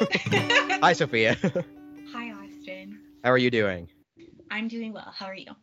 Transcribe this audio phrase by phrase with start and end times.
[0.82, 1.36] Hi, Sophia.
[2.12, 2.98] Hi, Austin.
[3.22, 3.88] How are you doing?
[4.50, 5.12] I'm doing well.
[5.14, 5.54] How are you?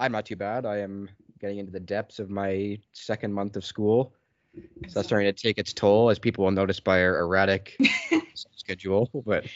[0.00, 0.66] I'm not too bad.
[0.66, 1.08] I am
[1.40, 4.14] getting into the depths of my second month of school.
[4.82, 7.76] I'm So that's starting to take its toll, as people will notice by our erratic
[8.56, 9.08] schedule.
[9.24, 9.46] But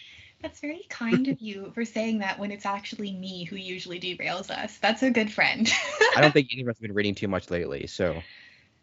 [0.43, 4.51] That's very kind of you for saying that when it's actually me who usually derails
[4.51, 4.79] us.
[4.79, 5.69] That's a good friend.
[6.17, 7.89] I don't think any of us have been reading too much lately.
[7.89, 8.23] So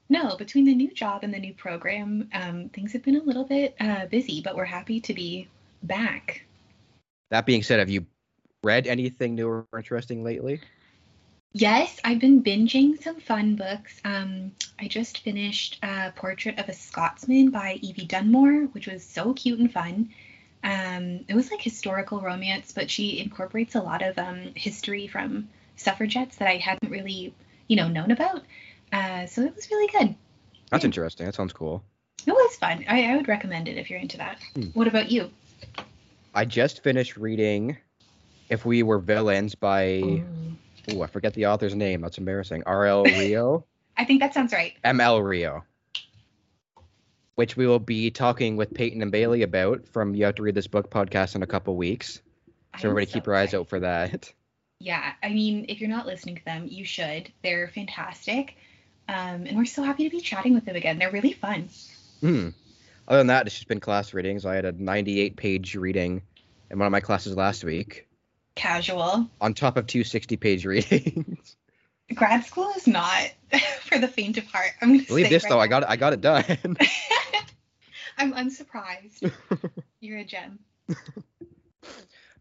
[0.09, 3.43] no, between the new job and the new program, um, things have been a little
[3.43, 5.47] bit uh, busy, but we're happy to be
[5.81, 6.45] back.
[7.31, 8.05] that being said, have you
[8.63, 10.61] read anything new or interesting lately?
[11.53, 14.01] Yes, I've been binging some fun books.
[14.03, 19.33] Um, I just finished uh, Portrait of a Scotsman by Evie Dunmore, which was so
[19.33, 20.09] cute and fun.
[20.63, 25.47] Um, it was like historical romance, but she incorporates a lot of um, history from
[25.77, 27.33] suffragettes that I hadn't really,
[27.67, 28.43] you know, known about.
[28.91, 30.15] Uh, so it was really good.
[30.71, 30.87] That's Yeah.
[30.87, 31.25] interesting.
[31.25, 31.83] That sounds cool.
[32.25, 32.85] It was fun.
[32.87, 34.39] I, I would recommend it if you're into that.
[34.55, 34.63] Hmm.
[34.73, 35.29] What about you?
[36.33, 37.77] I just finished reading
[38.49, 40.23] If We Were Villains by,
[40.91, 42.01] oh, I forget the author's name.
[42.01, 42.63] That's embarrassing.
[42.65, 43.03] R.L.
[43.05, 43.65] Rio.
[43.97, 44.73] I think that sounds right.
[44.83, 45.63] ML Rio,
[47.35, 50.55] which we will be talking with Peyton and Bailey about from You Have to Read
[50.55, 52.21] This Book podcast in a couple weeks.
[52.79, 54.31] So everybody so keep your eyes out for that.
[54.79, 57.31] Yeah, I mean, if you're not listening to them, you should.
[57.43, 58.57] They're fantastic.
[59.07, 60.97] Um, and we're so happy to be chatting with them again.
[60.97, 61.69] They're really fun.
[62.21, 62.49] Hmm.
[63.07, 64.45] Other than that, it's just been class readings.
[64.45, 66.23] I had a 98 page reading
[66.71, 68.07] in one of my classes last week,
[68.55, 69.29] Casual.
[69.39, 71.55] on top of two 60 page readings.
[72.13, 73.31] Grad school is not
[73.81, 74.71] for the faint of heart.
[74.81, 75.89] I'm gonna Believe this right though, I got it.
[75.89, 76.45] I got it done.
[78.17, 79.29] I'm unsurprised.
[79.99, 80.59] You're a gem.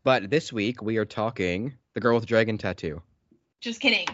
[0.05, 3.03] but this week we are talking the girl with the dragon tattoo.
[3.61, 4.07] Just kidding.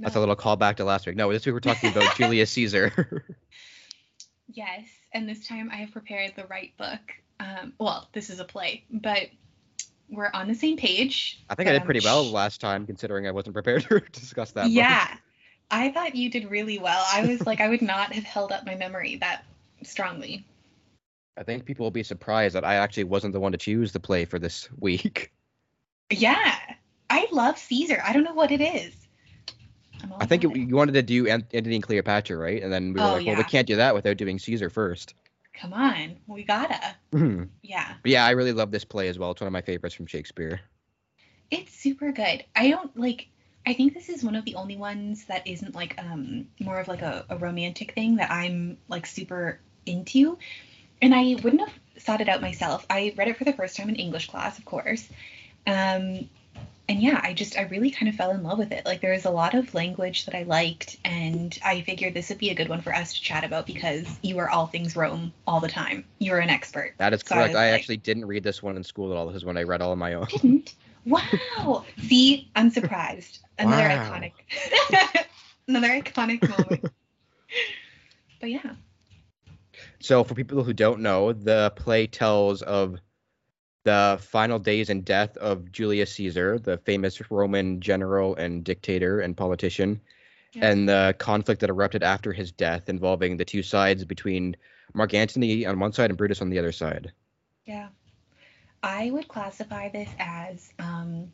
[0.00, 0.20] That's a No.
[0.26, 1.16] little callback to last week.
[1.16, 3.24] No, this week we're talking about Julius Caesar.
[4.48, 7.00] Yes, and this time I have prepared the right book.
[7.40, 9.28] Um, well, this is a play, but
[10.08, 11.42] we're on the same page.
[11.50, 14.64] I think I did pretty well last time, considering I wasn't prepared to discuss that.
[14.64, 14.72] book.
[14.72, 15.16] Yeah,
[15.70, 17.04] I thought you did really well.
[17.12, 19.44] I was like, I would not have held up my memory that
[19.82, 20.44] strongly.
[21.38, 24.00] I think people will be surprised that I actually wasn't the one to choose the
[24.00, 25.32] play for this week.
[26.10, 26.54] Yeah,
[27.10, 28.00] I love Caesar.
[28.06, 28.94] I don't know what it is.
[30.18, 32.62] I think it, you wanted to do Ant- Antony and Cleopatra, right?
[32.62, 35.14] And then we were Oh, like, well, we can't do that without doing Caesar first.
[35.54, 36.96] Come on, we gotta.
[37.12, 37.48] Mhm.
[37.62, 39.30] Yeah, But yeah, I really love this play as well.
[39.30, 40.60] It's one of my favorites from Shakespeare.
[41.50, 42.44] it's super good.
[42.54, 43.28] I don't like.
[43.66, 46.88] I think this is one of the only ones that isn't like um more of
[46.88, 50.38] like a, a romantic thing that I'm like super into.
[51.02, 52.86] And I wouldn't have sought it out myself.
[52.90, 55.08] I read it for the first time in English class, of course.
[55.66, 56.28] Um,
[56.88, 58.84] and yeah, I just I really kind of fell in love with it.
[58.86, 62.38] Like there was a lot of language that I liked, and I figured this would
[62.38, 65.32] be a good one for us to chat about because you are all things Rome
[65.46, 66.04] all the time.
[66.18, 66.94] You're an expert.
[66.98, 67.48] That is So correct.
[67.50, 69.26] was I, like- actually didn't read this one in school at all.
[69.26, 70.26] This is when I read all on my own.
[70.26, 70.74] Didn't?
[71.04, 71.84] Wow.
[71.98, 73.38] See, I'm surprised.
[73.58, 74.10] Another Wow.
[74.10, 74.32] iconic.
[75.68, 76.84] Another iconic moment.
[78.40, 78.74] but yeah.
[80.00, 82.98] So, for people who don't know, the play tells of
[83.86, 89.36] the final days and death of Julius Caesar, the famous Roman general and dictator and
[89.36, 90.00] politician,
[90.52, 90.70] Yeah.
[90.70, 94.56] and the conflict that erupted after his death involving the two sides between
[94.92, 97.12] Mark Antony on one side and Brutus on the other side.
[97.64, 97.88] Yeah.
[98.82, 101.32] I would classify this as um,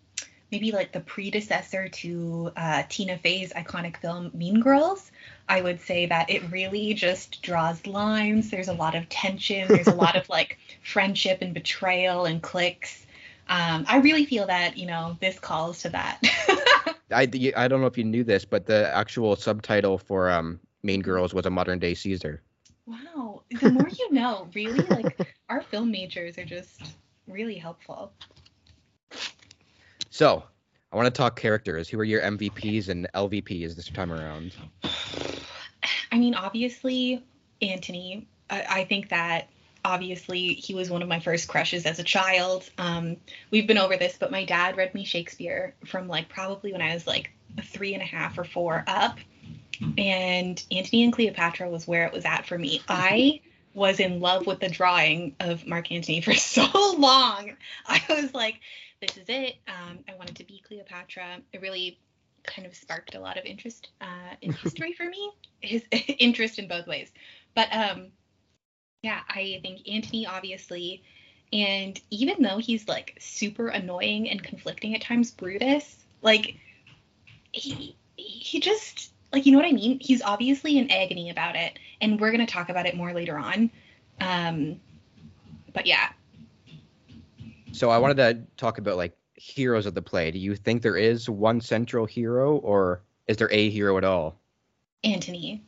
[0.51, 5.12] maybe like the predecessor to uh, Tina Fey's iconic film Mean Girls.
[5.49, 8.51] I would say that it really just draws lines.
[8.51, 9.69] There's a lot of tension.
[9.69, 13.07] There's a lot of like friendship and betrayal and cliques.
[13.49, 16.21] Um, I really feel that, you know, this calls to that.
[17.11, 21.03] I, I don't know if you knew this, but the actual subtitle for um, Mean
[21.03, 22.41] Girls was a modern day Caesar.
[22.87, 23.43] wow.
[23.61, 26.95] The more you know, really, like our film majors are just
[27.29, 28.13] really helpful.
[30.11, 30.45] So,
[30.93, 31.89] I want to talk characters.
[31.89, 34.55] Who are your MVPs and LVPs this time around?
[36.13, 37.25] I mean, obviously,
[37.63, 38.27] Antony.
[38.51, 39.49] I, I think that
[39.85, 42.69] obviously he was one of my first crushes as a child.
[42.79, 43.17] Um,
[43.51, 46.95] we've been over this, but my dad read me Shakespeare from like probably when I
[46.95, 47.31] was like
[47.65, 49.19] three and a half or four up.
[49.99, 52.83] And Antony and Cleopatra was where it was at for me.
[52.89, 53.41] I
[53.75, 56.69] was in love with the drawing of Mark Antony for so
[56.99, 57.53] long.
[57.87, 58.61] I was like,
[59.01, 59.57] this is it.
[59.67, 61.39] Um, I wanted to be Cleopatra.
[61.53, 61.99] It really
[62.45, 65.33] kind of sparked a lot of interest uh, in history for me.
[65.61, 65.83] His
[66.19, 67.11] interest in both ways.
[67.55, 68.09] But um,
[69.03, 71.03] yeah, I think Antony obviously,
[71.53, 76.57] and even though he's like super annoying and conflicting at times, Brutus, like
[77.53, 79.99] he he just like you know what I mean.
[80.01, 83.71] He's obviously in agony about it, and we're gonna talk about it more later on.
[84.21, 84.81] Um,
[85.73, 86.11] but yeah.
[87.73, 90.31] So I wanted to talk about like heroes of the play.
[90.31, 94.39] Do you think there is one central hero, or is there a hero at all?
[95.03, 95.63] Antony.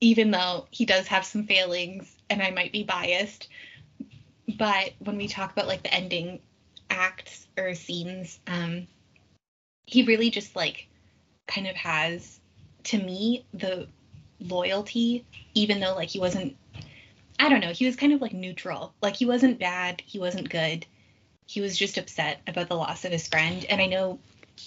[0.00, 3.48] Even though he does have some failings, and I might be biased,
[4.58, 6.40] but when we talk about like the ending
[6.88, 8.86] acts or scenes, um,
[9.84, 10.88] he really just like
[11.46, 12.40] kind of has
[12.84, 13.86] to me the
[14.40, 16.56] loyalty, even though like he wasn't
[17.40, 18.94] I don't know, he was kind of like neutral.
[19.02, 20.86] Like he wasn't bad, he wasn't good.
[21.48, 23.64] He was just upset about the loss of his friend.
[23.70, 24.18] And I know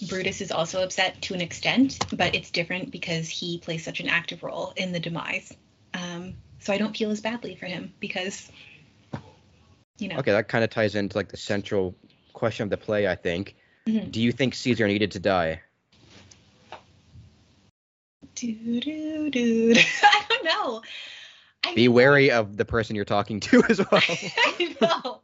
[0.10, 4.10] Brutus is also upset to an extent, but it's different because he plays such an
[4.10, 5.54] active role in the demise.
[5.94, 8.52] Um, so I don't feel as badly for him because,
[10.00, 10.18] you know.
[10.18, 11.96] Okay, that kind of ties into like the central
[12.34, 13.56] question of the play, I think.
[13.86, 14.12] Mhm.
[14.12, 15.62] Do you think Caesar needed to die?
[18.34, 19.76] Doo doo doo.
[20.04, 20.82] I don't know.
[21.64, 23.88] I Be wary of the person you're talking to as well.
[24.02, 25.22] I know.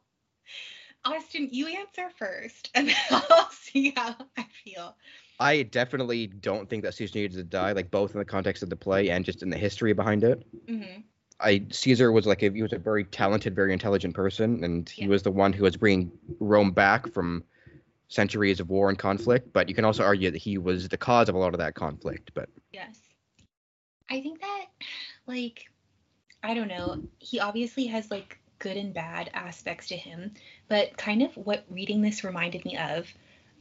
[1.07, 4.95] Austin, you answer first, and then I'll see how I feel.
[5.39, 8.69] I definitely don't think that Caesar needed to die, like both in the context of
[8.69, 10.45] the play and just in the history behind it.
[10.67, 11.01] hmm
[11.39, 15.03] I Caesar was like a, he was a very talented, very intelligent person, and he
[15.03, 15.09] Yeah.
[15.09, 17.43] was the one who was bringing Rome back from
[18.07, 19.53] centuries of war and conflict.
[19.53, 21.75] But you can also argue that he was the cause of a lot of that
[21.75, 22.31] conflict.
[22.33, 22.99] But Yes.
[24.09, 24.65] I think that,
[25.27, 25.69] like,
[26.41, 27.03] I don't know.
[27.19, 30.33] He obviously has like good and bad aspects to him,
[30.67, 33.07] but kind of what reading this reminded me of.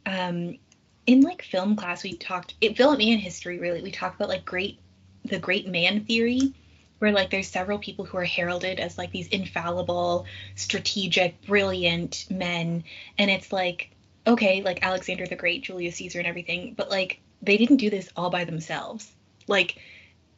[0.04, 0.58] Um,
[1.06, 4.44] in like film class, we talked, it film and history really, we talked about like
[4.44, 4.78] great,
[5.24, 6.54] the great man theory,
[6.98, 12.84] where like there's several people who are heralded as like these infallible, strategic, brilliant men,
[13.18, 13.90] and it's like,
[14.26, 18.08] okay, like Alexander the Great, Julius Caesar, and everything, but like they didn't do this
[18.16, 19.12] all by themselves.
[19.46, 19.78] Like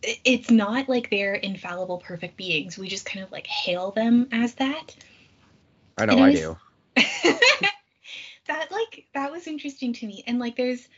[0.03, 2.79] it's not like they're infallible, perfect beings.
[2.79, 4.95] We just kind of like hail them as that.
[6.01, 6.57] I know I do.
[8.47, 10.25] that like that was interesting to me.
[10.27, 10.89] And like there's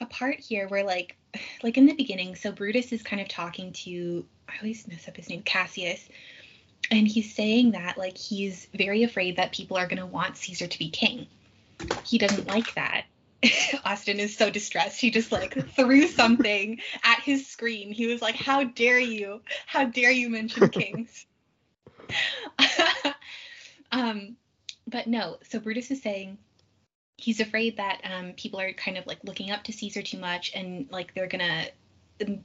[0.00, 1.16] a part here where like
[1.62, 5.16] like in the beginning so brutus is kind of talking to i always mess up
[5.16, 6.08] his name cassius.
[6.90, 10.66] And he's saying that like he's very afraid that people are going to want caesar
[10.66, 11.26] to be king.
[12.04, 13.04] He doesn't like that.
[13.84, 15.00] Austin is so distressed.
[15.00, 17.92] He just like threw something at his screen.
[17.92, 19.42] He was like how dare you?
[19.66, 21.26] How dare you mention kings
[23.92, 24.36] um
[24.86, 26.38] but no so brutus is saying
[27.18, 30.52] he's afraid that um, people are kind of like looking up to Caesar too much
[30.54, 31.64] and like they're gonna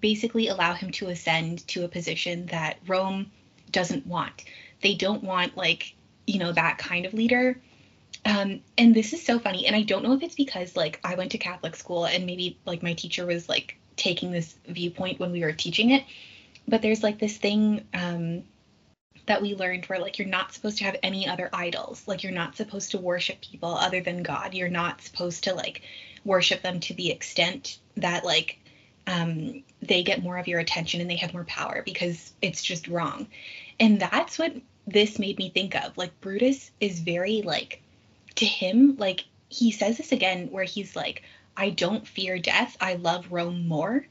[0.01, 3.31] basically allow him to ascend to a position that Rome
[3.71, 4.43] doesn't want.
[4.81, 5.95] They don't want like
[6.25, 7.59] you know that kind of leader.
[8.25, 11.15] Um, and this is so funny, and I don't know if it's because like I
[11.15, 15.31] went to Catholic school and maybe like my teacher was like taking this viewpoint when
[15.31, 16.03] we were teaching it,
[16.67, 18.43] but there's like this thing um,
[19.25, 22.03] that we learned where like you're not supposed to have any other idols.
[22.07, 24.53] Like you're not supposed to worship people other than god.
[24.53, 25.81] You're not supposed to like
[26.25, 28.59] worship them to the extent that like
[29.07, 32.87] um, they get more of your attention and they have more power because it's just
[32.87, 33.27] wrong.
[33.79, 34.55] And that's what
[34.87, 35.97] this made me think of.
[35.97, 37.81] Like brutus is very like
[38.35, 41.21] to him like he says this again where he's like
[41.55, 42.75] i don't fear death.
[42.81, 44.05] I love rome more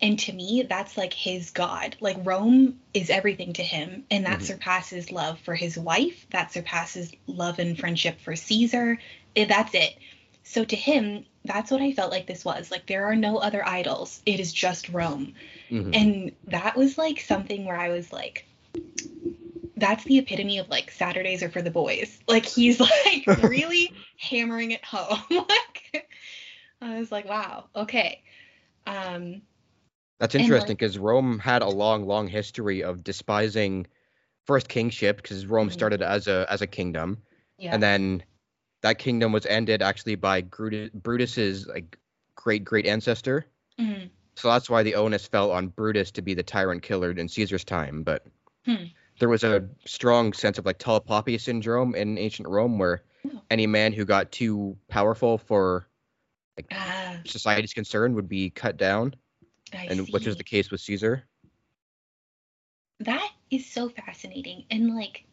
[0.00, 1.96] and to me, that's like his God.
[2.00, 4.44] Like Rome is everything to him, and that Mhm.
[4.44, 6.26] surpasses love for his wife.
[6.30, 8.98] That surpasses love and friendship for Caesar.
[9.36, 9.98] Eh, That's it.
[10.44, 12.70] So to him, that's what I felt like this was.
[12.70, 14.22] Like there are no other idols.
[14.26, 15.34] It is just Rome.
[15.70, 15.94] Mhm.
[15.94, 18.44] And that was like something where I was like,
[19.76, 22.18] that's the epitome of like Saturdays are for the boys.
[22.28, 25.20] Like he's like really hammering it home.
[25.30, 26.08] like
[26.80, 28.22] I was like, wow, okay.
[28.86, 29.42] Um,
[30.18, 33.86] That's interesting like- because Rome had a long, long history of despising
[34.46, 35.72] first kingship because Rome Mhm.
[35.72, 37.22] started as a as a kingdom,
[37.58, 37.74] yeah.
[37.74, 38.22] and then
[38.82, 41.98] that kingdom was ended actually by Brutus, Brutus's like
[42.34, 43.46] great great ancestor.
[43.78, 44.10] Mhm.
[44.36, 47.64] So that's why the onus fell on Brutus to be the tyrant killer in Caesar's
[47.64, 48.02] time.
[48.04, 48.24] But
[48.64, 48.84] Hmm.
[49.18, 53.42] there was a strong sense of like poppy syndrome in ancient Rome, where Oh.
[53.50, 55.86] any man who got too powerful for
[56.72, 59.14] Ah, society's concern would be cut down,
[59.74, 61.24] I and which is the case with Caesar.
[63.00, 64.64] that is so fascinating.
[64.70, 65.24] And like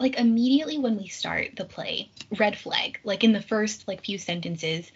[0.00, 4.18] like immediately when we start the play red flag like in the first like few
[4.18, 4.92] sentences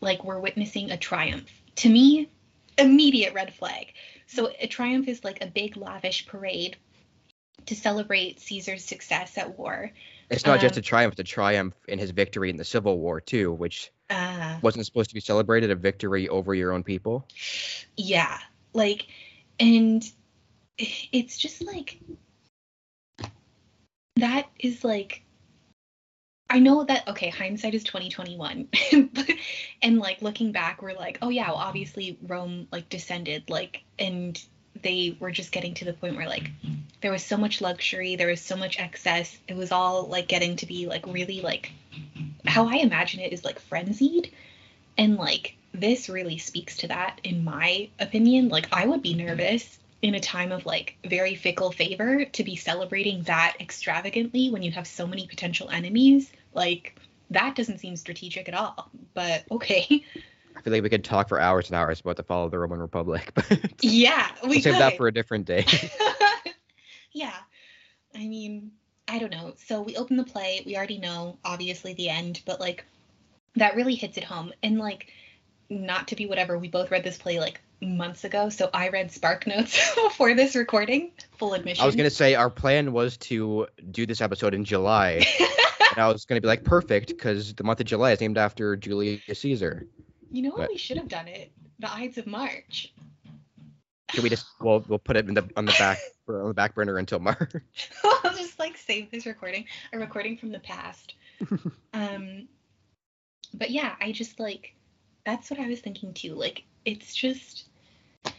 [0.00, 1.50] like we're witnessing a triumph.
[1.76, 2.30] To me
[2.78, 3.92] immediate red flag.
[4.26, 6.76] So a triumph is like a big lavish parade
[7.66, 9.90] to celebrate caesar's success at war.
[10.30, 12.98] It's not just Um, a triumph, it's a triumph in his victory in the Civil
[12.98, 17.26] War too, which uh wasn't supposed to be celebrated, a victory over your own people.
[17.96, 18.38] yeah
[18.72, 19.06] like
[19.58, 20.10] and
[20.78, 22.00] it's just like
[24.16, 25.22] that is like
[26.52, 28.68] I know that okay, hindsight is 2021.
[29.82, 34.42] and like looking back, we're like, oh yeah, well, obviously Rome like descended, like and
[34.82, 36.50] they were just getting to the point where like
[37.02, 39.38] there was so much luxury, there was so much excess.
[39.46, 41.70] It was all like getting to be like really like
[42.46, 44.32] how I imagine it is like frenzied.
[44.98, 48.48] And like this really speaks to that in my opinion.
[48.48, 52.56] Like I would be nervous in a time of like very fickle favor to be
[52.56, 56.98] celebrating that extravagantly when you have so many potential enemies like
[57.30, 60.02] that doesn't seem strategic at all but okay
[60.56, 62.58] I feel like we could talk for hours and hours about the fall of the
[62.58, 64.62] Roman Republic, but yeah, we we'll could.
[64.64, 65.64] save that for a different day.
[67.12, 67.36] yeah,
[68.14, 68.72] I mean,
[69.10, 69.54] I don't know.
[69.66, 70.62] So we open the play.
[70.64, 72.84] We already know, obviously, the end, but like
[73.56, 74.52] that really hits it home.
[74.62, 75.08] And like,
[75.68, 78.50] not to be whatever, we both read this play like months ago.
[78.50, 81.10] So I read Spark Notes before this recording.
[81.38, 81.82] Full admission.
[81.82, 85.26] I was gonna say our plan was to do this episode in July,
[85.90, 88.76] and I was gonna be like perfect because the month of July is named after
[88.76, 89.86] Julius Caesar.
[90.30, 90.58] You know what?
[90.58, 91.50] But- We should have done it.
[91.80, 92.92] The Ides of March.
[94.12, 95.98] Should we just we'll we'll put it in the on the back
[96.28, 97.52] on the back burner until March.
[98.04, 101.14] I'll just like save this recording, a recording from the past.
[101.94, 102.48] um,
[103.54, 104.74] but yeah, I just like
[105.24, 106.34] that's what I was thinking too.
[106.34, 107.66] Like it's just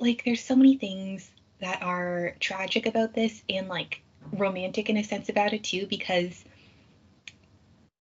[0.00, 4.02] like there's so many things that are tragic about this and like
[4.32, 6.44] romantic in a sense about it too because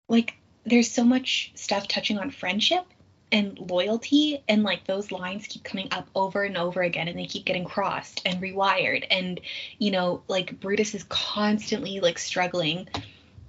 [0.09, 2.85] like there's so much stuff touching on friendship
[3.33, 7.25] and loyalty and like those lines keep coming up over and over again and they
[7.25, 9.41] keep getting crossed and rewired and
[9.79, 12.89] you know like Brutus is constantly like struggling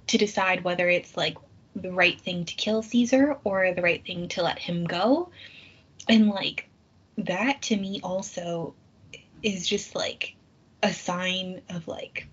[0.06, 1.36] to decide whether it's like
[1.76, 5.30] the right thing to kill Caesar or the right thing to let him go
[6.08, 6.68] and like
[7.18, 8.74] that to me also
[9.42, 10.34] is just like
[10.82, 12.26] a sign of like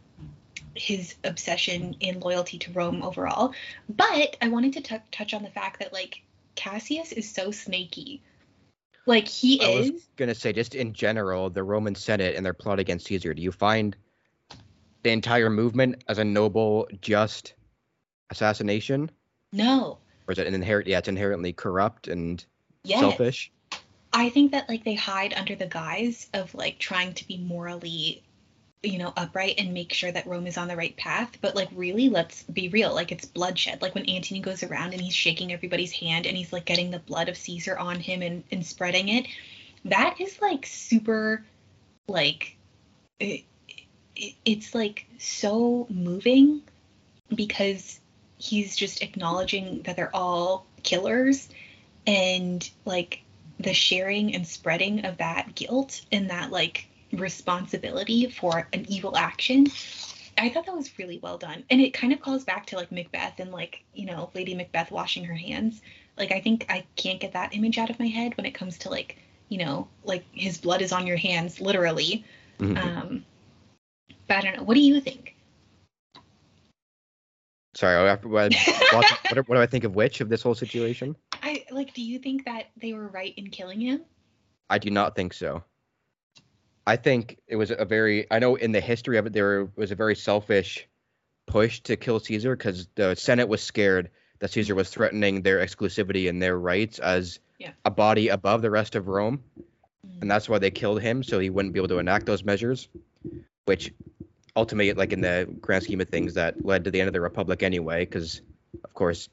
[0.76, 3.54] his obsession and loyalty to Rome overall.
[3.90, 6.22] But I wanted to t- touch on the fact that like
[6.56, 8.22] Cassius is so snaky.
[9.06, 9.68] Like he is.
[9.68, 9.92] I is.
[9.92, 13.34] was gonna say just in general, the Roman Senate and their plot against Caesar.
[13.34, 13.96] Do you find
[15.04, 17.56] the entire movement as a noble, just
[18.30, 19.10] assassination,
[19.52, 19.98] No.
[20.28, 20.88] or is it an inherent?
[20.88, 22.46] Yeah, it's inherently corrupt and
[22.84, 23.00] Yes.
[23.00, 23.52] selfish.
[24.14, 28.24] I think that like they hide under the guise of like trying to be morally,
[28.84, 31.38] you know, upright and make sure that Rome is on the right path.
[31.42, 32.94] But like really, let's be real.
[32.94, 33.82] Like it's bloodshed.
[33.82, 37.00] Like when Antony goes around and he's shaking everybody's hand and he's like getting the
[37.00, 39.28] blood of Caesar on him and, and spreading it.
[39.86, 41.44] That is like super
[42.08, 42.56] like
[43.20, 43.44] it,
[44.16, 46.62] it, it's like so moving
[47.34, 48.00] because
[48.38, 51.48] he's just acknowledging that they're all killers
[52.08, 53.22] and like
[53.60, 59.68] the sharing and spreading of that guilt and that like responsibility for an evil action.
[60.38, 61.64] I thought that was really well done.
[61.70, 64.92] And it kind of calls back to like macbeth and like you know lady macbeth
[64.92, 65.82] washing her hands.
[66.18, 68.78] Like i think i can't get that image out of my head when it comes
[68.80, 69.18] to like
[69.50, 72.26] you know like his blood is on your hands literally.
[72.60, 72.78] Mhm.
[72.78, 73.26] um
[74.28, 74.64] but i don't know.
[74.64, 75.36] What do you think?
[77.74, 78.54] Sorry, I- what,
[78.94, 81.16] what, what do I think of which of this whole situation?
[81.44, 84.02] i like do you think that they were right in killing him?
[84.70, 85.64] I do not think so.
[86.88, 89.92] I think it was a very I know in the history of it there was
[89.92, 90.88] a very selfish
[91.48, 94.10] push to kill Caesar because the Senate was scared
[94.40, 97.74] that Caesar was threatening their exclusivity and their rights as Yeah.
[97.86, 99.44] a body above the rest of Rome,
[100.08, 100.22] Mm.
[100.22, 102.88] and that's why they killed him so he wouldn't be able to enact those measures,
[103.66, 103.94] which
[104.56, 107.22] ultimately, like in the grand scheme of things, that led to the end of the
[107.22, 108.42] Republic anyway, because
[108.84, 109.30] of course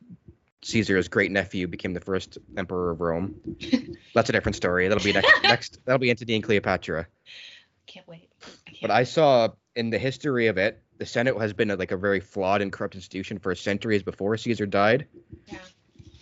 [0.62, 3.36] Caesar's great nephew became the first emperor of Rome.
[4.14, 4.88] That's a different story.
[4.88, 5.32] That'll be next.
[5.42, 7.06] next that'll be Antony and Cleopatra.
[7.86, 11.52] can't wait I can't But I saw in the history of it, the Senate has
[11.52, 15.06] been a, like a very flawed and corrupt institution for centuries before Caesar died.
[15.46, 15.58] Yeah.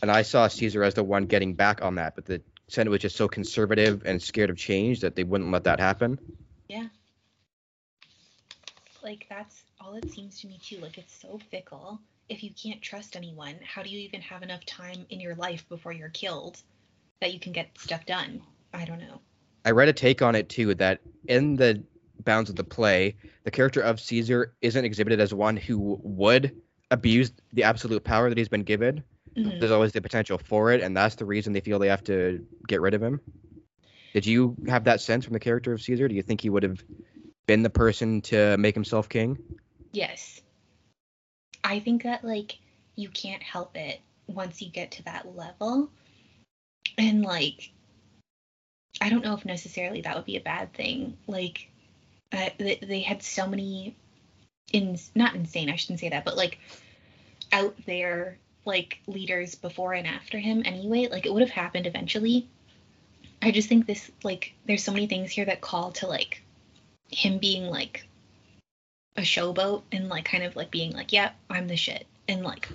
[0.02, 3.00] And I saw Caesar as the one getting back on that, but the Senate was
[3.00, 6.18] just so conservative and scared of change that they wouldn't let that happen.
[6.68, 6.88] Yeah.
[9.02, 12.82] Like that's all it seems to me too like it's so fickle if you can't
[12.82, 16.60] trust anyone how do you even have enough time in your life before you're killed
[17.20, 18.42] that you can get stuff done
[18.74, 19.20] i don't know
[19.64, 21.82] I read a take on it too that in the
[22.20, 26.54] bounds of the play, the character of Caesar isn't exhibited as one who would
[26.92, 29.02] abuse the absolute power that he's been given.
[29.36, 29.58] Mhm.
[29.58, 32.46] There's always the potential for it, and that's the reason they feel they have to
[32.68, 33.20] get rid of him.
[34.14, 36.06] Did you have that sense from the character of Caesar?
[36.06, 36.84] Do you think he would have
[37.48, 39.36] been the person to make himself king?
[39.92, 40.42] yes
[41.66, 42.58] i think that like
[42.94, 45.90] you can't help it once you get to that level
[46.98, 47.70] and like
[49.00, 51.70] i don't know if necessarily that would be a bad thing like
[52.32, 53.94] uh, they, they had so many
[54.72, 56.58] in not insane, I shouldn't say that, but like
[57.52, 61.08] out there like leaders before and after him anyway.
[61.10, 62.48] Like it would have happened eventually.
[63.42, 66.42] I just think this like there's so many things here that call to like
[67.10, 68.05] him being like
[69.16, 72.42] a showboat and like kind of like being like, "Yep, yeah, I'm the shit." And
[72.42, 72.68] like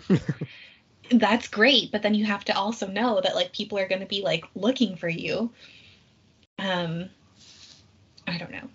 [1.11, 4.07] that's great, but then you have to also know that like people are going to
[4.07, 5.51] be like looking for you.
[6.59, 7.09] Um
[8.27, 8.69] I don't know.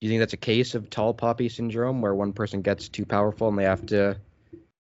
[0.00, 3.04] Do you think that's a case of tall poppy syndrome where one person gets too
[3.04, 4.16] powerful and they have to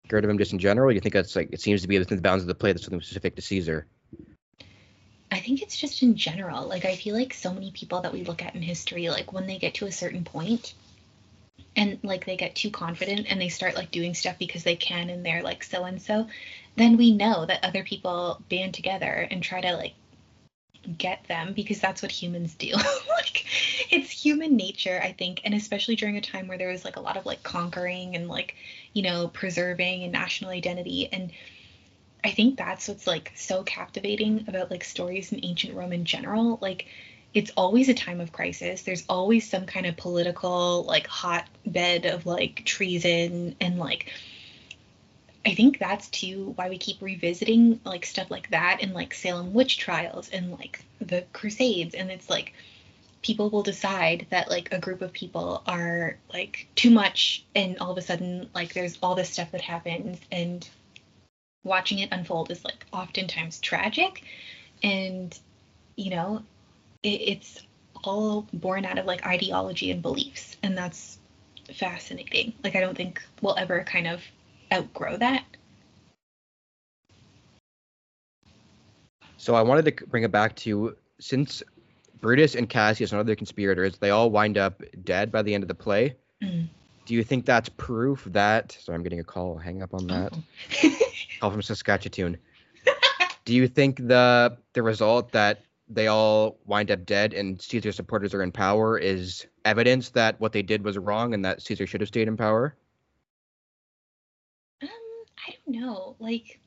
[0.04, 0.92] get rid of him just in general?
[0.92, 2.84] You think that's like it seems to be within the bounds of the play that's
[2.84, 3.88] something specific to Caesar?
[5.32, 6.68] I think it's just in general.
[6.68, 9.48] Like I feel like so many people that we look at in history, like when
[9.48, 10.74] they get to a certain point
[11.76, 15.10] and like they get too confident and they start like doing stuff because they can
[15.10, 16.28] and they're like so and so,
[16.76, 19.94] then we know that other people band together and try to like
[20.98, 22.72] get them because that's what humans do.
[23.10, 23.46] like
[23.92, 27.02] it's human nature, I think, and especially during a time where there was like a
[27.02, 28.56] lot of like conquering and like,
[28.94, 31.32] you know, preserving and national identity and
[32.28, 36.60] I think that's what's like so captivating about like stories in ancient Rome in general.
[36.62, 36.88] Like
[37.34, 38.82] it's always a time of crisis.
[38.82, 44.12] There's always some kind of political like hotbed of like treason and like
[45.46, 49.54] I think that's too why we keep revisiting like stuff like that and like Salem
[49.54, 52.52] witch trials and like the crusades and it's like
[53.22, 57.92] people will decide that like a group of people are like too much and all
[57.92, 60.68] of a sudden like there's all this stuff that happens and
[61.68, 64.24] watching it unfold is like oftentimes tragic.
[64.84, 65.38] And
[65.96, 66.44] you know
[67.04, 67.62] it, it's
[68.04, 70.58] all born out of like ideology and beliefs.
[70.64, 71.20] And that's
[71.74, 72.54] fascinating.
[72.64, 74.22] Like i don't think we'll ever kind of
[74.72, 75.44] outgrow that.
[79.38, 81.64] So i wanted to bring it back to since
[82.20, 85.68] brutus and cassius and other conspirators they all wind up dead by the end of
[85.68, 86.68] the play mm.
[87.06, 89.58] do you think that's proof that so i'm getting a call.
[89.58, 90.34] Hang up on that.
[90.84, 91.00] Oh.
[91.40, 92.38] call from Saskatchewan.
[93.46, 98.34] Do you think the the result that they all wind up dead and Caesar supporters
[98.34, 102.02] are in power is evidence that what they did was wrong and that Caesar should
[102.02, 102.76] have stayed in power?
[104.82, 104.90] Um,
[105.48, 106.16] I don't know.
[106.20, 106.60] Like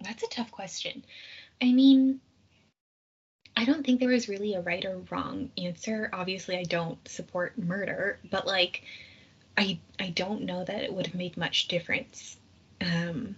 [0.00, 1.04] that's a tough question.
[1.62, 2.20] I mean,
[3.56, 6.10] I don't think there was really a right or wrong answer.
[6.12, 8.82] Obviously, I don't support murder, but like
[9.56, 12.36] I I don't know that it would have made much difference
[12.80, 13.36] um,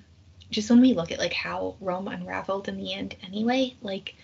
[0.50, 4.14] just when we look at like how Rome unraveled in the end anyway, like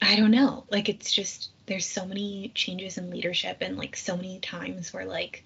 [0.00, 4.16] I don't know, like it's just there's so many changes in leadership and like so
[4.16, 5.42] many times where like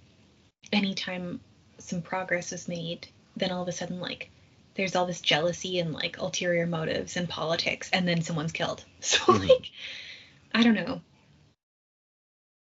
[0.72, 1.40] anytime
[1.78, 4.30] some progress was made, then all of a sudden like
[4.74, 8.84] there's all this jealousy and like ulterior motives and politics and then someone's killed.
[9.00, 9.48] So mm-hmm.
[9.48, 9.70] like
[10.52, 11.00] I don't know.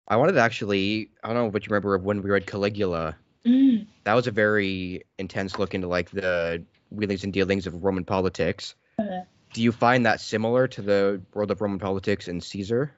[0.08, 3.16] I wanted to actually I don't know what you remember of when we read Caligula
[3.48, 3.88] Mm.
[4.04, 8.76] That was a very intense look into like the wheelings and dealings of Roman politics.
[9.00, 9.22] Uh,
[9.54, 12.94] Do you find that similar to the world of Roman politics in Caesar?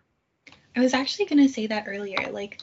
[0.75, 2.31] I was actually going to say that earlier.
[2.31, 2.59] Like,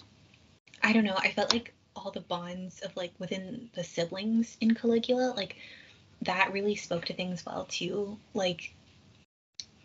[0.83, 1.17] I don't know.
[1.17, 5.57] I felt like all the bonds of like within the siblings in Caligula, like
[6.23, 8.19] that really spoke to things well too.
[8.35, 8.75] Like,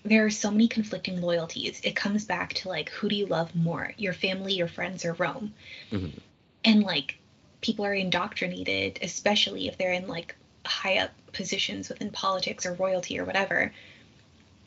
[0.04, 1.82] there are so many conflicting loyalties.
[1.84, 5.14] It comes back to like, who do you love more, your family, your friends, or
[5.14, 5.54] Rome?
[5.92, 6.18] Mm-hmm.
[6.66, 7.18] And like,
[7.62, 13.20] people are indoctrinated, especially if they're in like high up positions within politics or royalty
[13.20, 13.74] or whatever.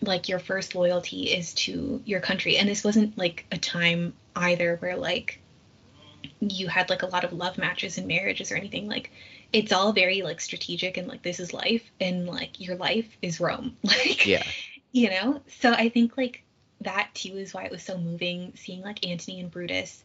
[0.00, 2.56] Like your first loyalty is to your country.
[2.56, 5.40] And this wasn't like a time either where like
[6.40, 8.88] you had like a lot of love matches and marriages or anything.
[8.88, 9.10] Like
[9.52, 13.40] it's all very like strategic and like this is life and like your life is
[13.40, 13.76] Rome.
[13.84, 14.42] Like yeah.
[14.92, 15.40] you know?
[15.60, 16.42] So I think like
[16.80, 20.02] that too is why it was so moving seeing like Antony and Brutus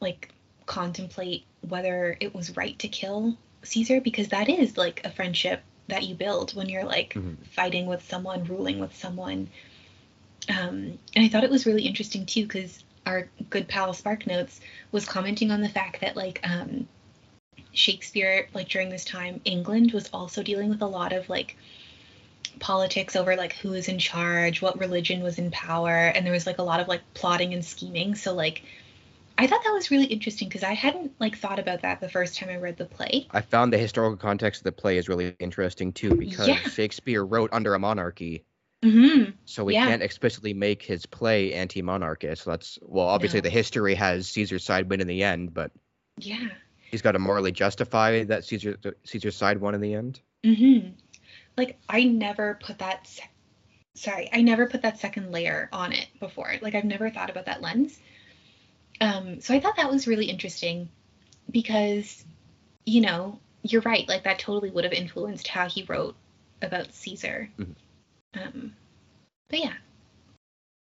[0.00, 0.32] like
[0.66, 6.04] contemplate whether it was right to kill Caesar because that is like a friendship that
[6.04, 7.34] you build when you're like mm-hmm.
[7.50, 9.48] fighting with someone, ruling with someone.
[10.48, 14.60] Um, and I thought it was really interesting too because our good pal Spark Notes
[14.92, 16.88] was commenting on the fact that like um,
[17.72, 21.56] Shakespeare, like during this time, England was also dealing with a lot of like
[22.58, 26.46] politics over like who is in charge, what religion was in power, and there was
[26.46, 28.14] like a lot of like plotting and scheming.
[28.14, 28.62] So like
[29.40, 32.36] I thought that was really interesting because I hadn't like thought about that the first
[32.36, 33.26] time I read the play.
[33.30, 36.56] I found the historical context of the play is really interesting too because yeah.
[36.56, 38.44] Shakespeare wrote under a monarchy.
[38.84, 39.30] Mm-hmm.
[39.46, 39.86] So we yeah.
[39.86, 42.44] can't explicitly make his play anti-monarchist.
[42.44, 43.44] That's well, obviously no.
[43.44, 45.70] the history has Caesar's side win in the end, but
[46.18, 46.48] yeah,
[46.90, 50.20] he's got to morally justify that Caesar Caesar's side won in the end.
[50.44, 50.90] Mm-hmm.
[51.56, 53.06] Like I never put that.
[53.06, 53.30] Se-
[53.94, 56.56] sorry, I never put that second layer on it before.
[56.60, 57.98] Like I've never thought about that lens
[59.00, 60.88] Um, so I thought that was really interesting
[61.50, 62.24] because,
[62.84, 64.06] you know, you're right.
[64.08, 66.16] Like that totally would have influenced how he wrote
[66.62, 67.50] about Caesar.
[67.58, 67.74] Mhm.
[68.34, 68.76] Um,
[69.48, 69.74] but yeah,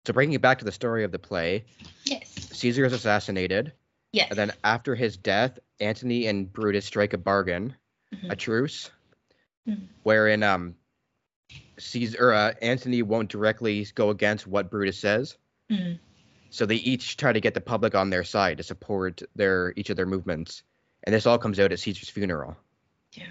[0.06, 1.64] So bringing it back to the story of the play,
[2.04, 3.72] yes, Caesar is assassinated,
[4.12, 4.28] yes.
[4.30, 7.74] and then after his death, Antony and Brutus strike a bargain,
[8.12, 8.30] Mhm.
[8.30, 8.90] a truce,
[9.66, 9.88] Mhm.
[10.02, 10.76] wherein um
[11.78, 15.36] Caesar uh, Antony won't directly go against what Brutus says.
[16.54, 19.90] So they each try to get the public on their side to support their each
[19.90, 20.62] of their movements,
[21.02, 22.56] and this all comes out at Caesar's funeral.
[23.14, 23.26] Yeah.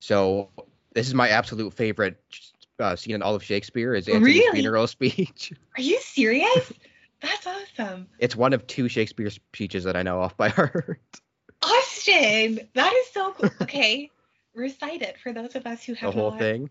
[0.00, 0.50] So
[0.92, 2.20] this is my absolute favorite
[2.80, 4.52] uh, scene in all of Shakespeare is Antony's Really?
[4.62, 5.52] funeral speech.
[5.76, 6.72] Are you serious?
[7.22, 8.08] That's awesome.
[8.18, 11.00] It's one of two Shakespeare speeches that I know off by heart.
[11.62, 13.50] Austin, that is so cool.
[13.62, 14.10] Okay,
[14.54, 16.68] recite it for those of us who have the whole thing.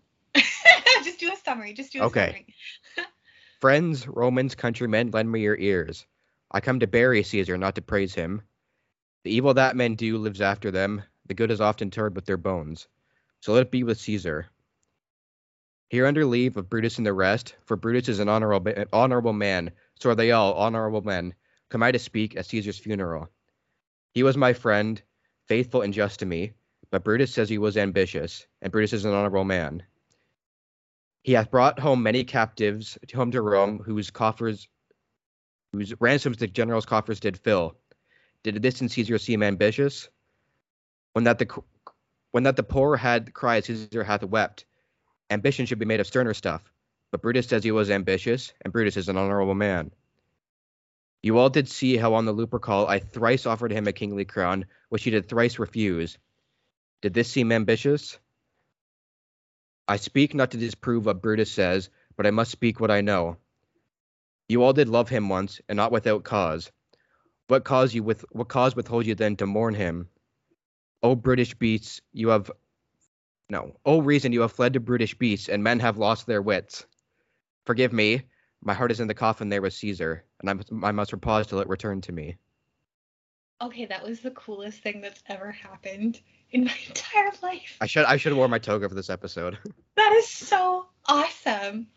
[1.04, 1.72] just do a summary.
[1.72, 2.26] Just do a Okay.
[2.96, 3.06] summary.
[3.60, 6.06] Friends, Romans, countrymen, lend me your ears.
[6.50, 8.40] I come to bury Caesar, not to praise him.
[9.22, 11.02] The evil that men do lives after them.
[11.26, 12.88] The good is often interred with their bones.
[13.40, 14.46] So let it be with Caesar.
[15.90, 19.34] Here under leave of Brutus and the rest, for Brutus is an honorable, an honorable
[19.34, 21.34] man, so are they all honorable men.
[21.68, 23.28] Come I to speak at Caesar's funeral.
[24.14, 25.02] He was my friend,
[25.48, 26.54] faithful and just to me,
[26.90, 29.82] but Brutus says he was ambitious, and Brutus is an honorable man.
[31.22, 34.68] He hath brought home many captives home to Rome, whose coffers,
[35.72, 37.76] whose ransoms the general's coffers did fill.
[38.42, 40.08] Did this in Caesar seem ambitious?
[41.12, 41.62] When that the
[42.30, 44.64] when that the poor had cried, Caesar hath wept.
[45.28, 46.72] Ambition should be made of sterner stuff.
[47.10, 49.90] But Brutus says he was ambitious, and Brutus is an honorable man.
[51.22, 54.66] You all did see how on the Lupercal I thrice offered him a kingly crown,
[54.88, 56.16] which he did thrice refuse.
[57.02, 58.18] Did this seem ambitious?
[59.90, 63.38] I speak not to disprove what Brutus says, but I must speak what I know.
[64.48, 66.70] You all did love him once, and not without cause.
[67.48, 70.08] What cause you with what cause withhold you then to mourn him?
[71.02, 72.52] O British beasts, you have
[73.48, 73.80] no.
[73.84, 76.86] O reason you have fled to brutish beasts, and men have lost their wits.
[77.66, 78.22] Forgive me,
[78.62, 81.48] my heart is in the coffin there with Caesar, and I must, I must repose
[81.48, 82.36] till it return to me.
[83.60, 86.20] Okay, that was the coolest thing that's ever happened
[86.52, 87.76] in my entire life.
[87.80, 89.58] I should I should have worn my toga for this episode.
[89.96, 91.88] That is so awesome.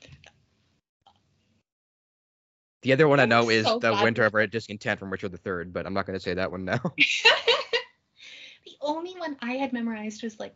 [2.82, 5.32] The other one I know is so the glad Winter of Red Discontent from Richard
[5.32, 6.82] III, but I'm not going to say that one now.
[6.98, 10.54] the only one I had memorized was like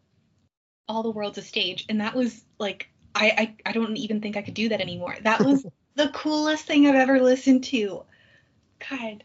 [0.89, 4.35] All the World's a Stage, and that was like I I, I don't even think
[4.35, 5.15] I could do that anymore.
[5.21, 8.03] That was the coolest thing I've ever listened to.
[8.89, 9.23] God.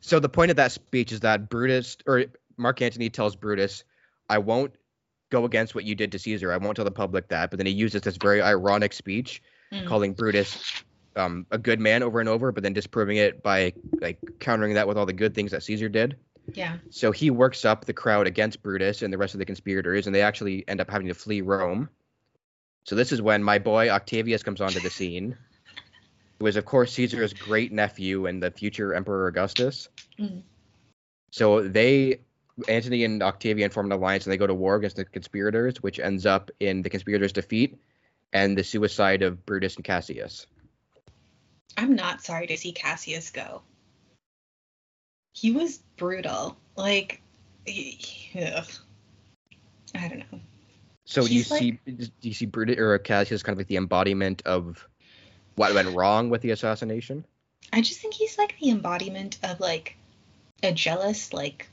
[0.00, 2.26] So the point of that speech is that Brutus or
[2.58, 3.84] Mark Antony tells Brutus,
[4.32, 4.74] "I won't
[5.30, 6.52] go against what you did to Caesar.
[6.52, 9.42] I won't tell the public that." But then he uses this very ironic speech,
[9.72, 9.86] Mm.
[9.86, 10.84] calling Brutus
[11.16, 14.86] um, a good man over and over, but then disproving it by like countering that
[14.86, 16.16] with all the good things that Caesar did.
[16.54, 16.78] Yeah.
[16.90, 20.14] So he works up the crowd against Brutus and the rest of the conspirators, and
[20.14, 21.88] they actually end up having to flee Rome.
[22.84, 25.36] So this is when my boy Octavius comes onto the scene,
[26.38, 29.88] who is of course Caesar's great nephew and the future Emperor Augustus.
[30.18, 30.42] Mm.
[31.30, 32.20] So they,
[32.68, 35.98] Antony and Octavian, form an alliance and they go to war against the conspirators, which
[35.98, 37.78] ends up in the conspirators' defeat
[38.32, 40.46] and the suicide of Brutus and Cassius.
[41.76, 43.62] I'm not sorry to see Cassius go.
[45.32, 46.56] He was brutal.
[46.76, 47.22] Like,
[47.66, 48.66] ugh.
[49.94, 50.40] I don't know.
[51.04, 53.76] So do you like- see do you see Brutus or Cassius kind of like the
[53.76, 54.86] embodiment of
[55.56, 57.24] what went wrong with the assassination?
[57.72, 59.96] I just think he's like the embodiment of like
[60.62, 61.68] a jealous like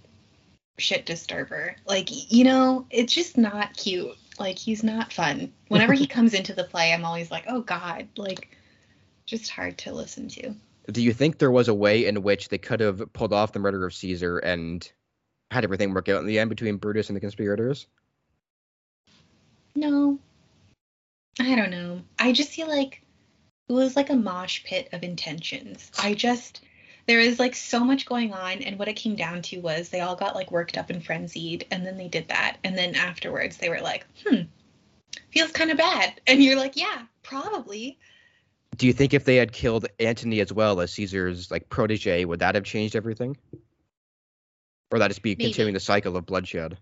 [0.79, 1.75] shit disturber.
[1.85, 4.15] Like you know, it's just not cute.
[4.39, 5.53] Like he's not fun.
[5.67, 8.49] Whenever he comes into the play, I'm always like, "Oh god." Like
[9.25, 10.53] just hard to listen to.
[10.91, 13.59] Do you think there was a way in which they could have pulled off the
[13.59, 14.91] murder of Caesar and
[15.51, 17.85] had everything work out in the end between Brutus and the conspirators?
[19.75, 20.19] No.
[21.39, 22.01] I don't know.
[22.17, 23.01] I just feel like
[23.67, 25.91] it was like a mosh pit of intentions.
[25.99, 26.61] I just
[27.09, 29.99] there is like so much going on and what it came down to was they
[29.99, 33.57] all got like worked up and frenzied and then they did that and then afterwards
[33.57, 34.41] they were like, "Hmm.
[35.31, 37.97] Feels kind of bad." And you're like, "Yeah, probably."
[38.77, 42.41] Do you think if they had killed Antony as well as Caesar's like protege, would
[42.41, 43.35] that have changed everything?
[44.91, 45.45] Or that just be Maybe.
[45.45, 46.77] continuing the cycle of bloodshed?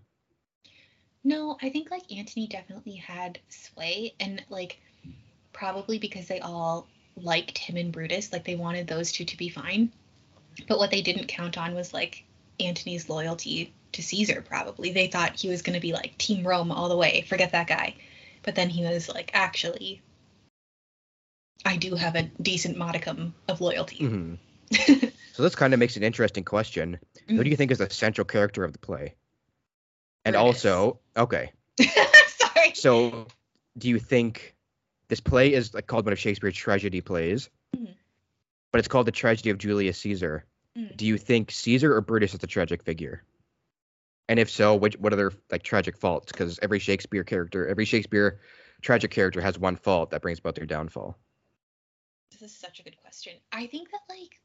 [1.24, 4.78] No, I think like Antony definitely had sway and like
[5.54, 6.86] probably because they all
[7.16, 9.90] liked him and Brutus, like they wanted those two to be fine.
[10.66, 12.24] But what they didn't count on was like
[12.60, 14.92] Antony's loyalty to Caesar probably.
[14.92, 17.68] They thought he was going to be like team Rome all the way, forget that
[17.68, 17.94] guy.
[18.42, 20.02] But then he was like actually
[21.64, 23.96] I do have a decent modicum of loyalty.
[24.06, 24.34] hmm
[25.32, 26.98] So this kind of makes an interesting question.
[27.28, 29.14] Who do you think is the central character of the play?
[30.24, 30.64] And Brutus.
[30.66, 31.52] also, okay,
[32.26, 32.72] Sorry.
[32.74, 33.28] so
[33.78, 34.56] do you think
[35.06, 37.94] this play is like called one of Shakespeare's tragedy plays, Mhm.
[38.72, 40.44] but it's called the tragedy of Julius Caesar?
[40.98, 43.22] Do you think Caesar or Brutus is the tragic figure?
[44.28, 46.32] And if so, which what are their like tragic faults?
[46.32, 48.40] Because every Shakespeare character, every Shakespeare
[48.82, 51.16] tragic character has one fault that brings about their downfall.
[52.32, 53.34] This is such a good question.
[53.52, 54.40] I think that like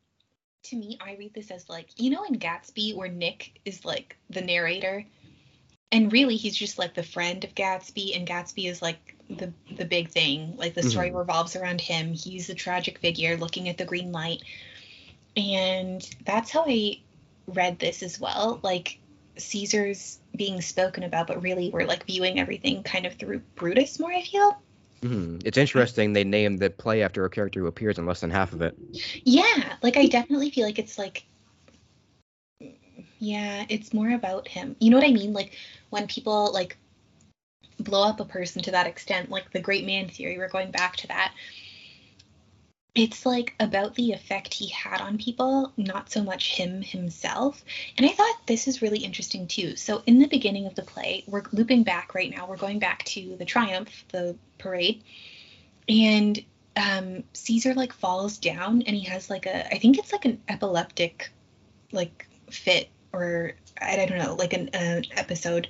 [0.65, 4.15] to me, I read this as like you know in Gatsby where Nick is like
[4.29, 5.03] the narrator,
[5.91, 9.85] and really he's just like the friend of Gatsby, and Gatsby is like the the
[9.85, 10.55] big thing.
[10.55, 11.17] Like the story mm-hmm.
[11.17, 12.13] revolves around him.
[12.13, 14.43] He's the tragic figure looking at the green light,
[15.35, 16.99] and that's how I
[17.47, 18.59] read this as well.
[18.63, 18.99] Like
[19.37, 24.11] Caesar's being spoken about, but really we're like viewing everything kind of through Brutus more.
[24.11, 24.61] I feel.
[25.01, 25.41] Mhm.
[25.45, 28.53] It's interesting they named the play after a character who appears in less than half
[28.53, 28.75] of it.
[29.23, 31.25] Yeah, like I definitely feel like it's like
[33.19, 34.75] yeah, it's more about him.
[34.79, 35.33] You know what I mean?
[35.33, 35.57] Like
[35.89, 36.77] when people like
[37.79, 40.95] blow up a person to that extent, like the great man theory, we're going back
[40.97, 41.33] to that.
[42.95, 47.63] It's like about the effect he had on people, not so much him himself.
[47.97, 49.75] And I thought this is really interesting too.
[49.75, 52.45] So in the beginning of the play, we're looping back right now.
[52.47, 55.03] We're going back to the triumph, the parade.
[55.89, 56.39] And
[56.75, 60.41] um Caesar like falls down and he has like a I think it's like an
[60.47, 61.31] epileptic
[61.91, 65.67] like fit or I, don't know like an uh, episode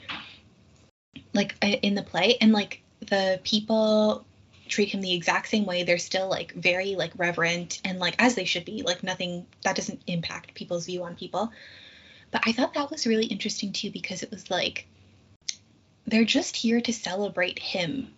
[1.33, 4.25] like uh, in the play and like the people
[4.67, 5.83] treat him the exact same way.
[5.83, 8.83] They're still like very like reverent and like as they should be.
[8.83, 11.51] Like nothing that doesn't impact people's view on people.
[12.31, 14.87] But I thought that was really interesting too because it was like
[16.07, 18.13] they're just here to celebrate him.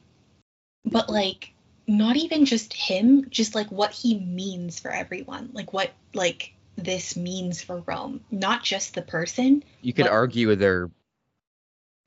[0.85, 1.51] But like
[1.87, 7.15] not even just him, just like what he means for everyone, like what like this
[7.15, 9.63] means for Rome, not just the person.
[9.81, 10.89] You could But- argue they're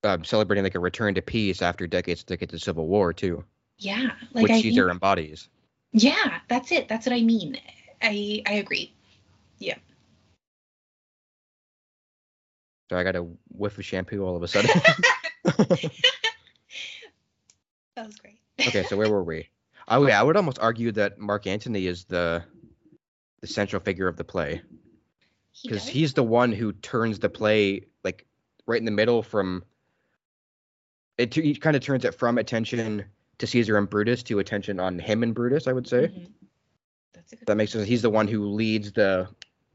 [0.04, 3.44] um, celebrating like a return to peace after decades decades of civil war too,
[3.78, 5.48] Yeah, like which I Caesar think, embodies.
[5.92, 6.88] yeah, that's it.
[6.88, 7.56] That's what I mean.
[8.02, 8.92] I I agree.
[9.58, 9.76] Yeah.
[12.90, 14.70] So I got a whiff of shampoo all of a sudden.
[17.96, 18.38] That was great.
[18.68, 19.48] okay, so where were we?
[19.90, 22.44] Oh yeah, I would almost argue that Mark Antony is the
[23.40, 24.60] the central figure of the play
[25.62, 25.88] because does?
[25.88, 28.26] he's the one who turns the play like
[28.66, 29.64] right in the middle from
[31.16, 33.06] it he kind of turns it from attention
[33.38, 36.08] to Caesar and Brutus to attention on him and Brutus, I would say.
[36.08, 36.28] Mhm.
[37.30, 37.46] Good.
[37.46, 37.86] That makes sense.
[37.86, 39.28] He's the one who leads the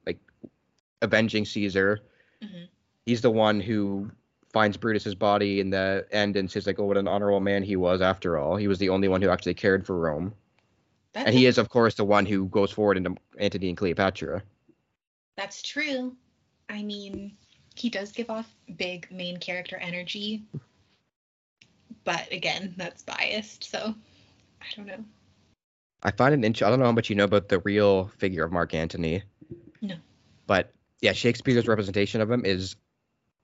[0.06, 0.19] like
[1.02, 1.99] avenging Caesar.
[2.41, 2.67] Mhm.
[3.06, 4.10] He's the one who
[4.52, 7.76] finds Brutus's body in the end and says like, "Oh, what an honorable man he
[7.76, 8.56] was after all.
[8.56, 10.34] He was the only one who actually cared for Rome."
[11.13, 14.43] That's and he is, of course, the one who goes forward into Antony and Cleopatra.
[15.36, 16.15] That's true.
[16.69, 17.38] I mean,
[17.76, 20.43] he does give off big main character energy.
[22.03, 23.95] But again, that's biased, so
[24.61, 25.03] I don't know.
[26.03, 26.67] I find it interesting.
[26.67, 29.23] I don't know how much you know about the real figure of Mark Antony.
[29.81, 29.95] No.
[30.47, 32.75] But yeah, Shakespeare's representation of him is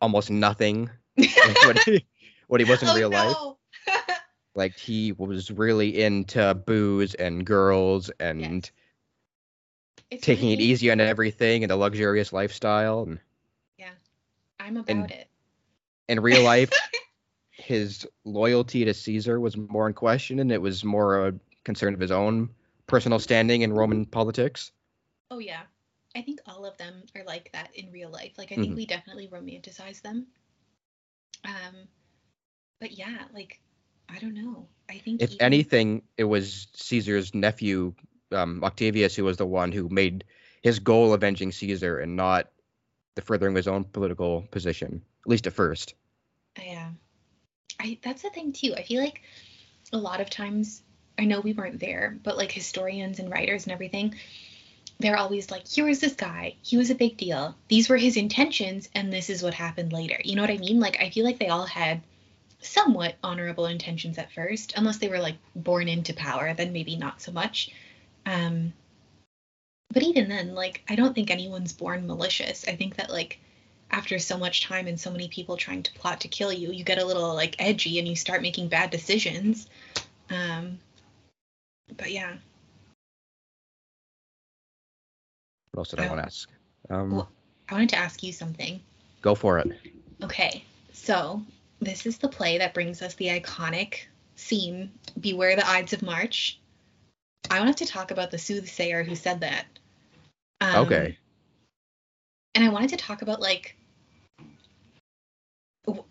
[0.01, 2.05] almost nothing like what he,
[2.47, 3.35] what he was in oh, real life.
[4.55, 8.69] Like he was really into booze and girls and
[10.11, 13.03] It's taking it easy on everything and a luxurious lifestyle.
[13.03, 13.19] And
[13.77, 13.91] yeah,
[14.59, 15.29] I'm about and- it.
[16.09, 16.71] in real life,
[17.69, 21.99] his loyalty to Caesar was more in question, and it was more a concern of
[21.99, 22.49] his own
[22.87, 24.71] personal standing in Roman politics.
[25.29, 25.61] Oh yeah.
[26.15, 28.33] I think all of them are like that in real life.
[28.39, 28.75] Like I think Mhm.
[28.75, 30.25] we definitely romanticize them.
[31.45, 31.87] Um
[32.79, 33.61] but yeah, like
[34.09, 34.67] I don't know.
[34.89, 37.93] I think If even- anything, it was Caesar's nephew,
[38.31, 40.23] um, Octavius, who was the one who made
[40.63, 42.51] his goal avenging Caesar and not
[43.13, 45.93] the furthering of his own political position, at least at first.
[46.57, 46.93] Yeah.
[47.79, 48.73] I that's the thing too.
[48.75, 49.21] I feel like
[49.93, 50.81] a lot of times
[51.17, 54.15] I know we weren't there, but like historians and writers and everything,
[54.99, 56.55] they're always like, here was this guy.
[56.61, 57.55] He was a big deal.
[57.67, 60.19] These were his intentions and this is what happened later.
[60.23, 60.79] You know what I mean?
[60.79, 62.01] Like I feel like they all had
[62.61, 67.21] somewhat honorable intentions at first, unless they were like born into power, then maybe not
[67.21, 67.71] so much.
[68.25, 68.73] Um
[69.91, 72.67] but even then, like I don't think anyone's born malicious.
[72.67, 73.39] I think that like
[73.91, 76.83] after so much time and so many people trying to plot to kill you, you
[76.83, 79.67] get a little like edgy and you start making bad decisions.
[80.29, 80.79] Um,
[81.97, 82.35] but yeah,
[85.71, 86.09] What else did I Oh.
[86.09, 86.49] want to ask?
[86.89, 87.31] Um, Well-
[87.69, 88.81] I wanted to ask you something.
[89.21, 89.67] go for it.
[90.23, 91.45] Okay, so
[91.79, 96.59] this is the play that brings us the iconic scene Beware the Ides of March.
[97.51, 99.65] I wanted to talk about the soothsayer who said that.
[100.61, 101.17] Um, Okay.
[102.55, 103.75] and I wanted to talk about like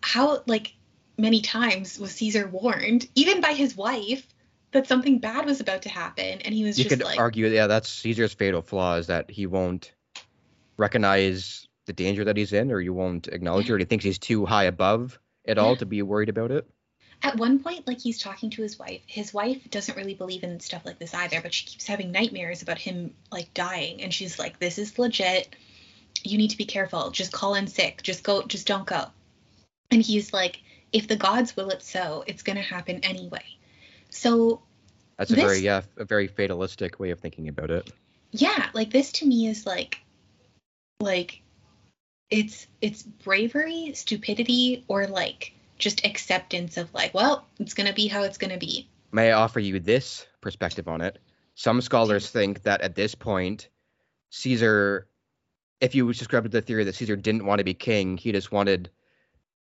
[0.01, 0.73] how like
[1.17, 4.27] many times was Caesar warned, even by his wife,
[4.71, 7.47] that something bad was about to happen, and he was you just could like, argue,
[7.47, 9.91] yeah, that's Caesar's fatal flaw is that he won't
[10.77, 14.19] recognize the danger that he's in, or you won't acknowledge it, or he thinks he's
[14.19, 15.77] too high above it all Yeah.
[15.79, 16.69] to be worried about it.
[17.21, 19.01] at one point, like he's talking to his wife.
[19.05, 22.61] His wife doesn't really believe in stuff like this either, but she keeps having nightmares
[22.61, 25.53] about him like dying, and she's like, "This is legit.
[26.23, 27.09] You need to be careful.
[27.11, 28.03] Just call in sick.
[28.03, 28.43] Just go.
[28.43, 29.07] Just don't go."
[29.91, 30.61] And he's like,
[30.93, 33.43] "If the gods will it so, it's gonna happen anyway."
[34.09, 34.61] So
[35.17, 37.91] That's a This- very yeah, a very fatalistic way of thinking about it.
[38.31, 39.99] yeah like this to me is like
[41.01, 41.41] like
[42.29, 48.21] it's it's bravery stupidity or like just acceptance of like well it's gonna be how
[48.23, 51.17] it's gonna be May I offer you this perspective on it?
[51.55, 53.69] Some scholars think that at this point,
[54.29, 55.07] Caesar,
[55.81, 58.51] if you subscribe to the theory that Caesar didn't want to be king, he just
[58.51, 58.91] wanted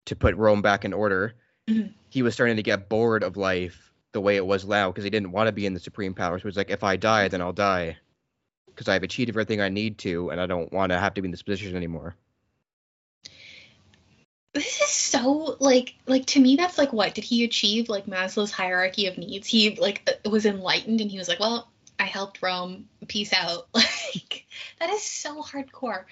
[0.06, 1.34] to put Rome back in order.
[1.68, 1.92] Mhm.
[2.08, 5.10] He was starting to get bored of life the way it was now because he
[5.10, 6.38] didn't want to be in the supreme power.
[6.38, 7.98] So he was like, if I die, then I'll die
[8.66, 11.26] because I've achieved everything I need to, and I don't want to have to be
[11.26, 12.16] in this position anymore.
[14.56, 18.50] this is so like like to me that's like what did he achieve like maslow's
[18.50, 22.40] hierarchy of needs he like uh, was enlightened and he was like well i helped
[22.40, 24.46] rome peace out like
[24.80, 26.04] that is so hardcore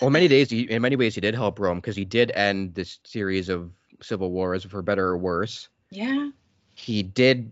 [0.00, 2.74] Well, many days, he, in many ways, he did help Rome because he did end
[2.74, 3.70] this series of
[4.02, 5.68] civil wars, for better or worse.
[5.90, 6.30] yeah
[6.74, 7.50] he did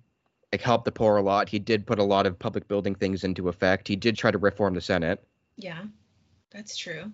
[0.52, 1.48] like help the poor a lot.
[1.48, 3.88] He did put a lot of public building things into effect.
[3.88, 5.24] He did try to reform the Senate.
[5.56, 5.84] yeah
[6.50, 7.10] that's true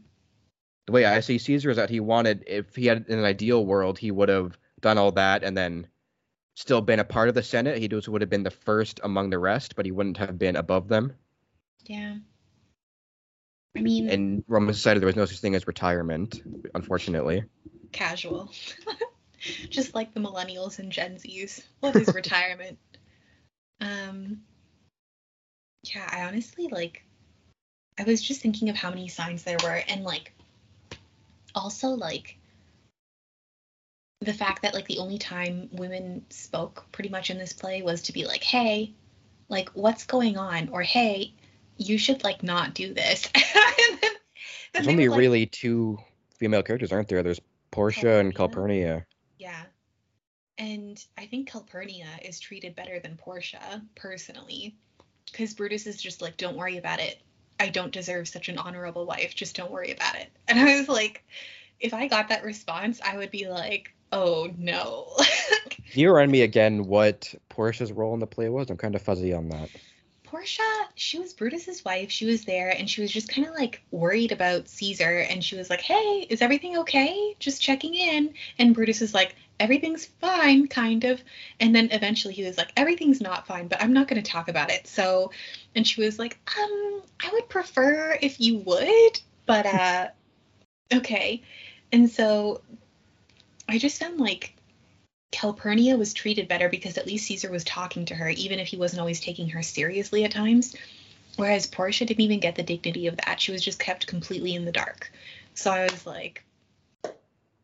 [0.87, 3.65] The way I see Caesar is that he wanted, if he had in an ideal
[3.65, 5.87] world, he would have done all that and then
[6.57, 7.79] still been a part of the Senate.
[7.79, 10.89] He would have been the first among the rest, but he wouldn't have been above
[10.89, 11.15] them.
[11.87, 12.17] yeah
[13.77, 16.43] i mean In Roman society, there was no such thing as retirement,
[16.75, 17.45] unfortunately.
[17.93, 18.51] casual.
[19.71, 21.63] Just like the millennials and Gen Zs.
[21.81, 22.79] What is retirement?
[23.81, 24.43] Um
[25.85, 27.05] yeah, I honestly like
[27.99, 30.33] I was just thinking of how many signs there were and like
[31.55, 32.37] also like
[34.21, 38.03] the fact that like the only time women spoke pretty much in this play was
[38.03, 38.93] to be like, "Hey,
[39.49, 41.33] like what's going on?" or "Hey,
[41.81, 44.11] you should like not do this." then, then
[44.73, 45.99] There's only like, really two
[46.39, 47.23] female characters, aren't there?
[47.23, 47.41] There's
[47.71, 48.87] Portia and Calpurnia.
[48.87, 49.07] Calpurnia.
[49.39, 49.63] Yeah.
[50.59, 54.77] And I think Calpurnia is treated better than Portia, personally.
[55.31, 57.19] Because Brutus is just like, don't worry about it.
[57.59, 59.35] I don't deserve such an honorable wife.
[59.35, 60.29] Just don't worry about it.
[60.49, 61.25] And I was like,
[61.79, 65.09] if I got that response, I would be like, oh no.
[65.71, 68.69] Can you remind me again what Portia's role in the play was?
[68.69, 69.71] I'm kind of fuzzy on that.
[70.31, 70.63] Portia,
[70.95, 72.09] she was Brutus's wife.
[72.09, 75.57] She was there and she was just kind of like worried about Caesar and she
[75.57, 77.35] was like, "Hey, is everything okay?
[77.41, 81.21] Just checking in." And Brutus is like, "Everything's fine, kind of."
[81.59, 84.49] And then eventually he was like, "Everything's not fine, but I'm not going to talk
[84.49, 85.33] about it." So,
[85.75, 90.09] and she was like, "Um, I would prefer if you would, but uh
[90.95, 91.43] okay."
[91.91, 92.61] And so
[93.69, 94.55] I just found like
[95.31, 98.77] Calpurnia was treated better because at least Caesar was talking to her, even if he
[98.77, 100.77] wasn't always taking her seriously at times.
[101.37, 103.41] Whereas Portia didn't even get the dignity of that.
[103.41, 105.11] She was just kept completely in the dark.
[105.55, 106.45] So I was like,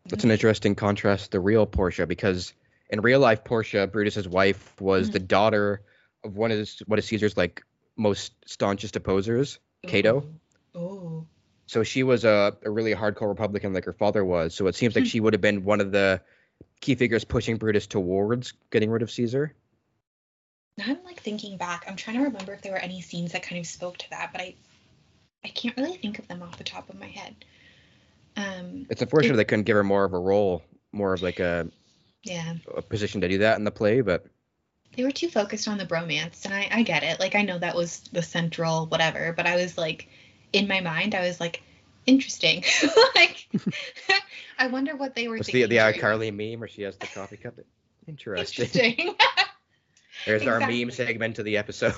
[0.09, 2.53] That's an interesting contrast to the real Portia because
[2.91, 5.13] in real life, Portia, Brutus's wife, was Mhm.
[5.13, 5.83] the daughter
[6.23, 7.63] of one of his, one of Caesar's like
[7.97, 10.25] most staunchest opposers, Cato.
[10.75, 11.27] Oh.
[11.67, 14.55] So she was a, a really hardcore Republican like her father was.
[14.55, 15.09] So it seems like Hmm.
[15.09, 16.21] she would have been one of the
[16.81, 19.55] key figures pushing Brutus towards getting rid of Caesar.
[20.85, 21.85] I'm like thinking back.
[21.89, 24.31] I'm trying to remember if there were any scenes that kind of spoke to that,
[24.33, 24.55] but I
[25.45, 27.35] I can't really think of them off the top of my head.
[28.37, 30.63] Um It's unfortunate they couldn't give her more of a role,
[30.93, 31.69] more of like a,
[32.23, 32.55] yeah.
[32.75, 34.27] a position to do that in the play, but
[34.97, 37.59] they were too focused on the bromance and I, I get it like i know
[37.59, 40.09] that was the central whatever but i was like
[40.53, 41.63] in my mind i was like
[42.07, 42.65] interesting.
[43.15, 43.49] Like
[44.59, 47.07] i wonder what they were what's the thinking the iCarly meme where she has the
[47.07, 47.55] coffee cup?
[48.07, 48.65] Interesting.
[48.65, 49.15] interesting.
[50.27, 51.95] There's our meme segment of the episode.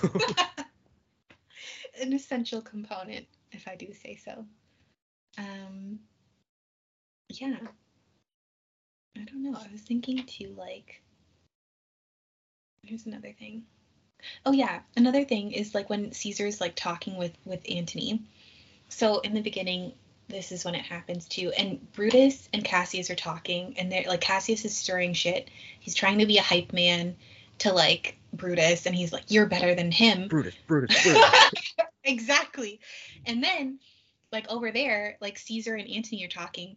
[2.00, 4.44] an essential component if i do say so.
[5.36, 6.00] Um
[7.28, 7.56] yeah.
[9.16, 9.58] I don't know.
[9.58, 11.02] I was thinking too like
[12.82, 13.64] here's another thing.
[14.46, 14.80] Oh yeah.
[14.96, 18.22] Another thing is like when caesar's like talking with with antony
[18.88, 19.92] so in the beginning
[20.28, 24.20] this is when it happens too and brutus and cassius are talking and they're like
[24.20, 25.48] cassius is stirring shit
[25.80, 27.16] he's trying to be a hype man
[27.58, 31.74] to like brutus and he's like you're better than him Brutus, Brutus, Brutus.
[32.08, 32.80] exactly.
[33.26, 33.78] And then
[34.32, 36.76] like over there, like Caesar and Antony are talking,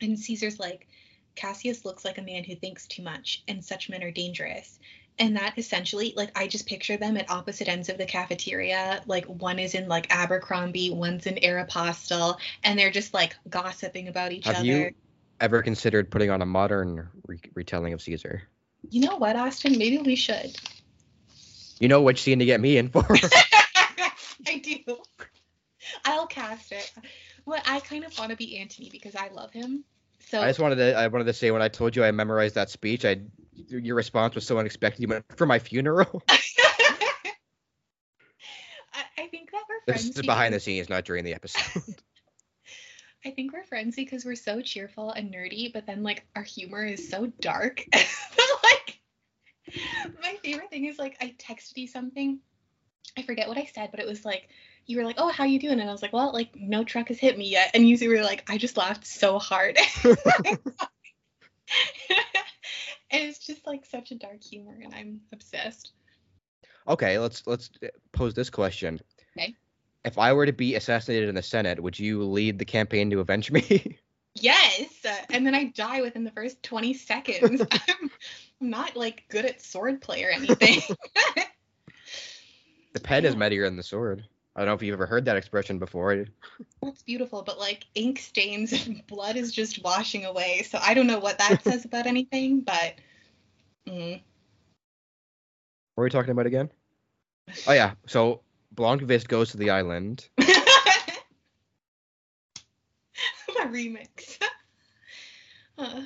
[0.00, 0.88] and Caesar's like,
[1.34, 4.78] Cassius looks like a man who thinks too much, and such men are dangerous.
[5.18, 9.02] And that essentially, like, I just picture them at opposite ends of the cafeteria.
[9.06, 14.32] Like, one is in like Abercrombie, one's in Aeropostale, and they're just like gossiping about
[14.32, 14.64] each Have other.
[14.64, 14.90] you
[15.40, 18.42] ever considered putting on a modern re- retelling of Caesar?
[18.90, 19.78] You know what, Austin?
[19.78, 20.56] Maybe we should.
[21.78, 23.04] You know which scene to get me in for.
[24.46, 24.98] I do.
[26.04, 26.92] I'll cast it.
[27.46, 29.84] Well, I kind of want to be Antony because I love him.
[30.28, 32.54] So I just wanted to I wanted to say when I told you I memorized
[32.56, 33.20] that speech, I
[33.68, 35.02] your response was so unexpected.
[35.02, 36.22] You went for my funeral.
[36.28, 36.38] I,
[39.18, 40.08] I think that we're friends.
[40.08, 41.82] this is behind the scenes, not during the episode.
[43.26, 46.84] I think we're friends because we're so cheerful and nerdy, but then like our humor
[46.84, 47.84] is so dark.
[47.94, 49.00] like
[50.22, 52.40] my favorite thing is like I texted you something.
[53.16, 54.48] I forget what I said, but it was like
[54.86, 57.08] you were like, "Oh, how you doing?" And I was like, "Well, like no truck
[57.08, 60.58] has hit me yet." And you were like, "I just laughed so hard." and
[63.10, 65.92] it's just like such a dark humor, and I'm obsessed.
[66.88, 69.00] okay, let's let's eh, pose this question.
[69.38, 69.54] Okay.
[70.04, 73.20] If I were to be assassinated in the Senate, would you lead the campaign to
[73.20, 73.98] avenge me?
[74.36, 77.62] Yes, and then I die within the first 20 seconds.
[77.70, 78.10] I'm,
[78.60, 80.82] I'm not like good at swordplay or anything.
[82.94, 84.24] The pen is mightier than the sword.
[84.56, 86.26] I don't know if you've ever heard that expression before.
[86.80, 90.62] That's beautiful, but like ink stains and blood is just washing away.
[90.62, 92.94] So I don't know what that says about anything, but
[93.86, 94.22] mm.
[95.94, 96.70] What are we talking about again?
[97.66, 98.40] Oh yeah, so
[98.74, 100.28] Blankvist goes to the island.
[100.36, 100.46] the
[103.64, 104.40] remix.
[105.76, 106.02] Uh,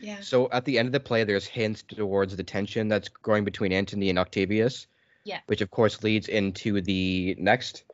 [0.00, 0.20] yeah.
[0.20, 3.72] So at the end of the play, there's hints towards the tension that's growing between
[3.72, 4.86] Antony and Octavius.
[5.24, 5.40] Yeah.
[5.46, 7.84] Which of course leads into the next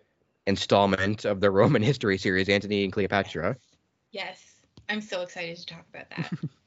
[0.46, 3.56] installment of the Roman history series, Antony and Cleopatra.
[4.10, 4.42] Yes.
[4.88, 6.32] I'm so excited to talk about that.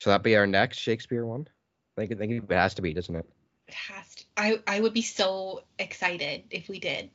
[0.00, 1.48] So that'll be our next Shakespeare one.
[1.96, 3.26] I think, I think it has to be, doesn't it?
[3.66, 4.24] It has to.
[4.36, 7.10] I I would be so excited if we did.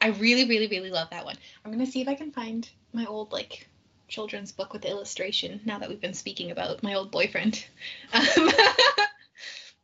[0.00, 1.36] I really, really, really love that one.
[1.64, 3.68] I'm gonna see if I can find my old like
[4.08, 5.60] children's book with illustration.
[5.64, 7.64] Now that we've been speaking about my old boyfriend,
[8.12, 8.50] um,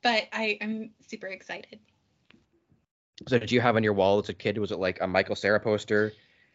[0.02, 1.78] but I I'm super excited.
[3.26, 4.58] So did you have on your wall as a kid?
[4.58, 6.12] Was it like a Michael Cera poster,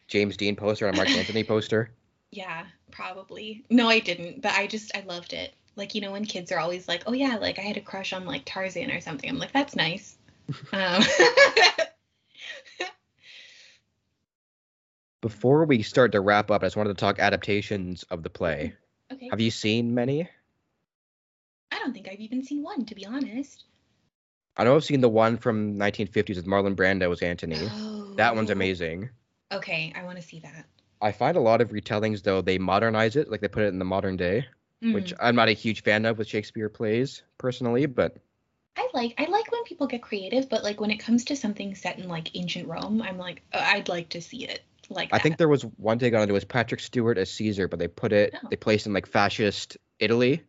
[0.08, 1.90] James Dean poster, and a Mark Antony poster?
[2.30, 3.64] Yeah, probably.
[3.70, 5.54] No, I didn't, but I just I loved it.
[5.76, 8.12] Like you know when kids are always like, oh yeah, like I had a crush
[8.12, 9.28] on like Tarzan or something.
[9.28, 10.16] I'm like, that's nice.
[10.72, 11.02] um,
[15.20, 18.74] Before we start to wrap up, I just wanted to talk adaptations of the play.
[19.10, 19.28] okay.
[19.30, 20.28] Have you seen many?
[21.84, 23.64] I don't think I've even seen one to be honest.
[24.56, 27.68] I know I've seen the one from 1950s with Marlon Brando as Antony.
[28.16, 28.54] That one's Oh.
[28.54, 29.10] amazing.
[29.52, 30.64] Okay, I want to see that.
[31.02, 33.78] I find a lot of retellings though they modernize it, like they put it in
[33.78, 34.46] the modern day,
[34.80, 35.16] which Mm.
[35.20, 38.16] I'm not a huge fan of with Shakespeare plays personally, but
[38.78, 41.74] I like I like when people get creative, but like when it comes to something
[41.74, 45.18] set in like ancient Rome, I'm like uh, I'd like to see it like I
[45.18, 46.30] think there was one take on it.
[46.30, 48.48] It was Patrick Stewart as Caesar, but they put it Oh.
[48.48, 50.42] they placed in like fascist Italy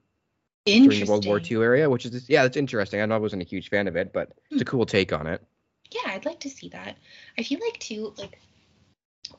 [0.65, 1.05] during the.
[1.05, 3.01] World War II area, which is yeah, that's interesting.
[3.01, 4.69] I know I wasn't a huge fan of it, but it's a Hmm.
[4.69, 5.41] cool take on it.
[5.91, 6.97] Yeah, I'd like to see that.
[7.37, 8.39] I feel like too like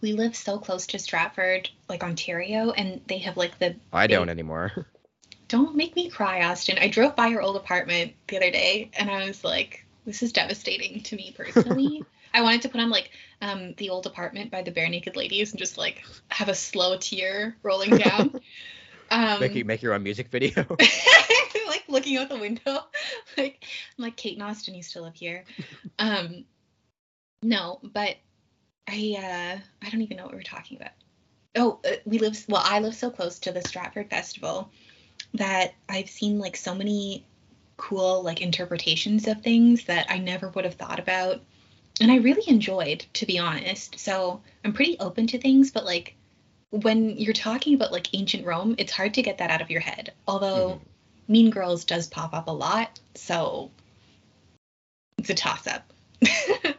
[0.00, 4.28] we live so close to Stratford, like Ontario, and they have like the I don't
[4.28, 4.86] anymore.
[5.48, 6.78] don't make me cry, Austin.
[6.78, 10.32] I drove by your old apartment the other day and I was like, this is
[10.32, 12.04] devastating to me personally.
[12.34, 13.10] I wanted to put on like
[13.40, 17.56] um the old apartment by the Barenaked Ladies and just like have a slow tear
[17.62, 18.40] rolling down.
[19.10, 20.64] um make you make your own music video.
[20.78, 22.80] like looking out the window.
[23.36, 23.64] Like
[23.98, 25.44] I'm like Kate and Austin used to live here.
[25.98, 26.44] Um
[27.42, 28.16] no, but
[28.88, 30.92] I uh I don't even know what we're talking about.
[31.54, 34.70] Oh, uh, we live well, I live so close to the Stratford Festival
[35.34, 37.26] that I've seen like so many
[37.76, 41.42] cool like interpretations of things that I never would have thought about.
[42.00, 43.98] And I really enjoyed, to be honest.
[43.98, 46.14] So I'm pretty open to things, but like
[46.70, 49.80] when you're talking about like ancient Rome, it's hard to get that out of your
[49.80, 50.12] head.
[50.26, 51.32] Although mm-hmm.
[51.32, 53.70] Mean Girls does pop up a lot, so
[55.18, 55.92] it's a toss up.
[56.62, 56.76] what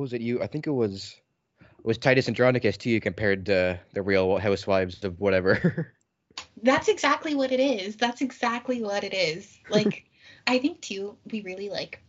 [0.00, 0.20] was it?
[0.20, 0.42] You?
[0.42, 1.16] I think it was
[1.58, 5.94] it was Titus Andronicus to you compared to the Real Housewives of whatever.
[6.62, 7.96] That's exactly what it is.
[7.96, 9.58] That's exactly what it is.
[9.68, 10.04] Like,
[10.46, 12.02] I think too, we really like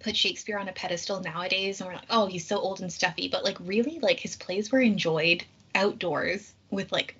[0.00, 3.28] put Shakespeare on a pedestal nowadays, and we're like, oh, he's so old and stuffy.
[3.28, 5.44] But like, really, like his plays were enjoyed
[5.74, 7.16] outdoors with like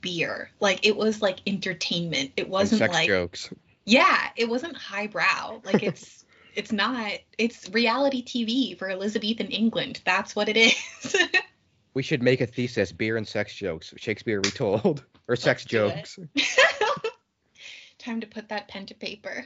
[0.00, 0.50] beer.
[0.60, 2.32] Like, it was like entertainment.
[2.36, 3.50] It wasn't sex like, jokes.
[3.84, 5.60] yeah, it wasn't highbrow.
[5.64, 6.24] Like, it's
[6.54, 7.12] It's not.
[7.38, 10.00] It's reality TV for Elizabethan England.
[10.04, 11.16] That's what it is.
[11.92, 16.20] We should make a thesis: beer and sex jokes, Shakespeare retold, or sex jokes.
[17.98, 19.44] Time to put that pen to paper.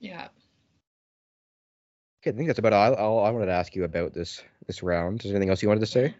[0.00, 0.28] yeah.
[2.20, 4.82] Okay, I think that's about all, all I wanted to ask you about this this
[4.82, 5.20] round.
[5.20, 6.12] Is there anything else you wanted to say?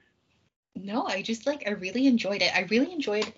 [0.76, 2.54] No, I just like I really enjoyed it.
[2.54, 3.32] I really enjoyed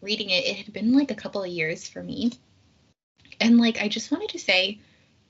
[0.00, 0.44] reading it.
[0.44, 2.32] It had been like a couple of years for me.
[3.40, 4.78] And like I just wanted to say,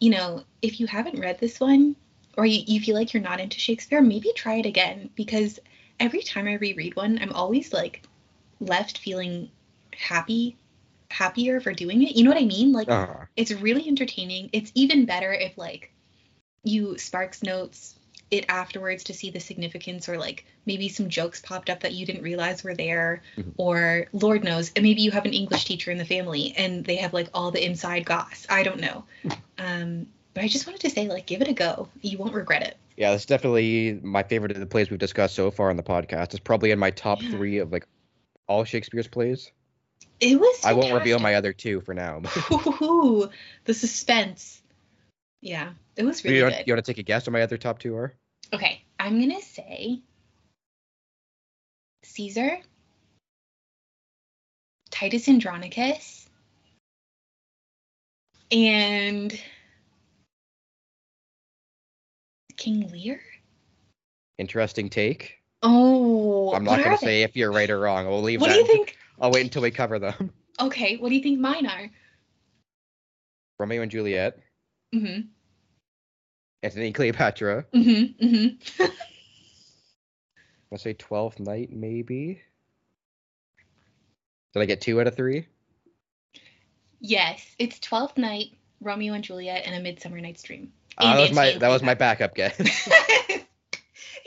[0.00, 1.96] you know, if you haven't read this one
[2.36, 5.58] or you, you feel like you're not into Shakespeare, maybe try it again because
[6.00, 8.02] every time I reread one, I'm always like
[8.60, 9.50] left feeling
[9.96, 10.56] happy,
[11.10, 12.16] happier for doing it.
[12.16, 12.72] You know what I mean?
[12.72, 14.50] Like Uh, it's really entertaining.
[14.52, 15.92] It's even better if like
[16.64, 17.94] you Sparks notes
[18.32, 22.06] it afterwards to see the significance or like maybe some jokes popped up that you
[22.06, 23.52] didn't realize were there Mhm.
[23.58, 26.96] or lord knows and maybe you have an english teacher in the family and they
[26.96, 29.04] have like all the inside goss i don't know
[29.58, 32.62] um but i just wanted to say like give it a go you won't regret
[32.62, 35.82] it yeah, that's definitely my favorite of the plays we've discussed so far on the
[35.82, 36.34] podcast.
[36.34, 37.30] It's probably in my top Yeah.
[37.30, 37.86] three of like
[38.46, 39.50] all Shakespeare's plays.
[40.20, 42.20] it was I won't reveal my other two for now.
[42.82, 43.30] Ooh,
[43.64, 44.60] the suspense
[45.40, 47.40] yeah it was really you, good want, you want to take a guess what my
[47.42, 48.14] other top two are?
[48.52, 50.00] Okay, I'm gonna say
[52.04, 52.58] Caesar,
[54.90, 56.28] Titus Andronicus,
[58.50, 59.38] and
[62.56, 63.20] King Lear.
[64.38, 65.38] Interesting take.
[65.62, 68.06] Oh, I'm not going to say if you're right or wrong.
[68.06, 68.54] We'll leave What that.
[68.54, 68.96] do you think?
[69.20, 70.32] I'll wait until we cover them.
[70.60, 71.90] Okay, what do you think mine are?
[73.58, 74.38] Romeo and Juliet,
[74.94, 75.28] Mhm.
[76.62, 77.64] Antony Cleopatra.
[77.74, 78.16] Mhm.
[78.18, 78.90] Mhm.
[80.70, 82.40] Let's say Twelfth Night, maybe.
[84.54, 85.46] Did I get two out of three?
[87.00, 90.72] yes, it's Twelfth Night, Romeo and Juliet, and A Midsummer Night's Dream.
[90.98, 92.58] Uh, that was my that was my backup guess.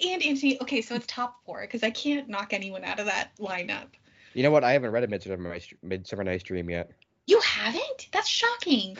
[0.05, 0.61] and Antony.
[0.61, 3.87] Okay, so it's top four because I can't knock anyone out of that lineup.
[4.33, 4.63] you know what?
[4.63, 6.91] I haven't read a Midsummer Midsummer Night's Dream yet.
[7.27, 8.07] You haven't?
[8.11, 8.97] That's shocking.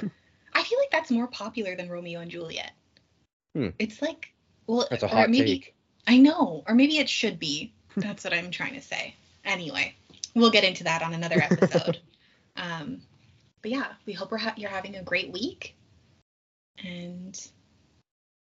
[0.53, 2.71] I feel like that's more popular than Romeo and Juliet.
[3.55, 3.69] Hmm.
[3.79, 4.33] It's like,
[4.67, 5.75] well, That's a or hot maybe take.
[6.07, 7.73] I know, or maybe it should be.
[7.97, 9.15] That's what I'm trying to say.
[9.45, 9.95] Anyway,
[10.33, 11.99] we'll get into that on another episode.
[12.57, 13.01] um,
[13.61, 15.75] but yeah, we hope we're ha- you're having a great week.
[16.83, 17.39] And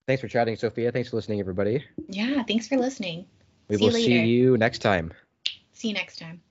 [0.07, 0.91] Thanks for chatting, Sophia.
[0.91, 1.83] Thanks for listening, everybody.
[2.07, 3.25] yeah, thanks for listening.
[3.69, 5.13] We See will you see you next time.
[5.73, 6.41] See you next time.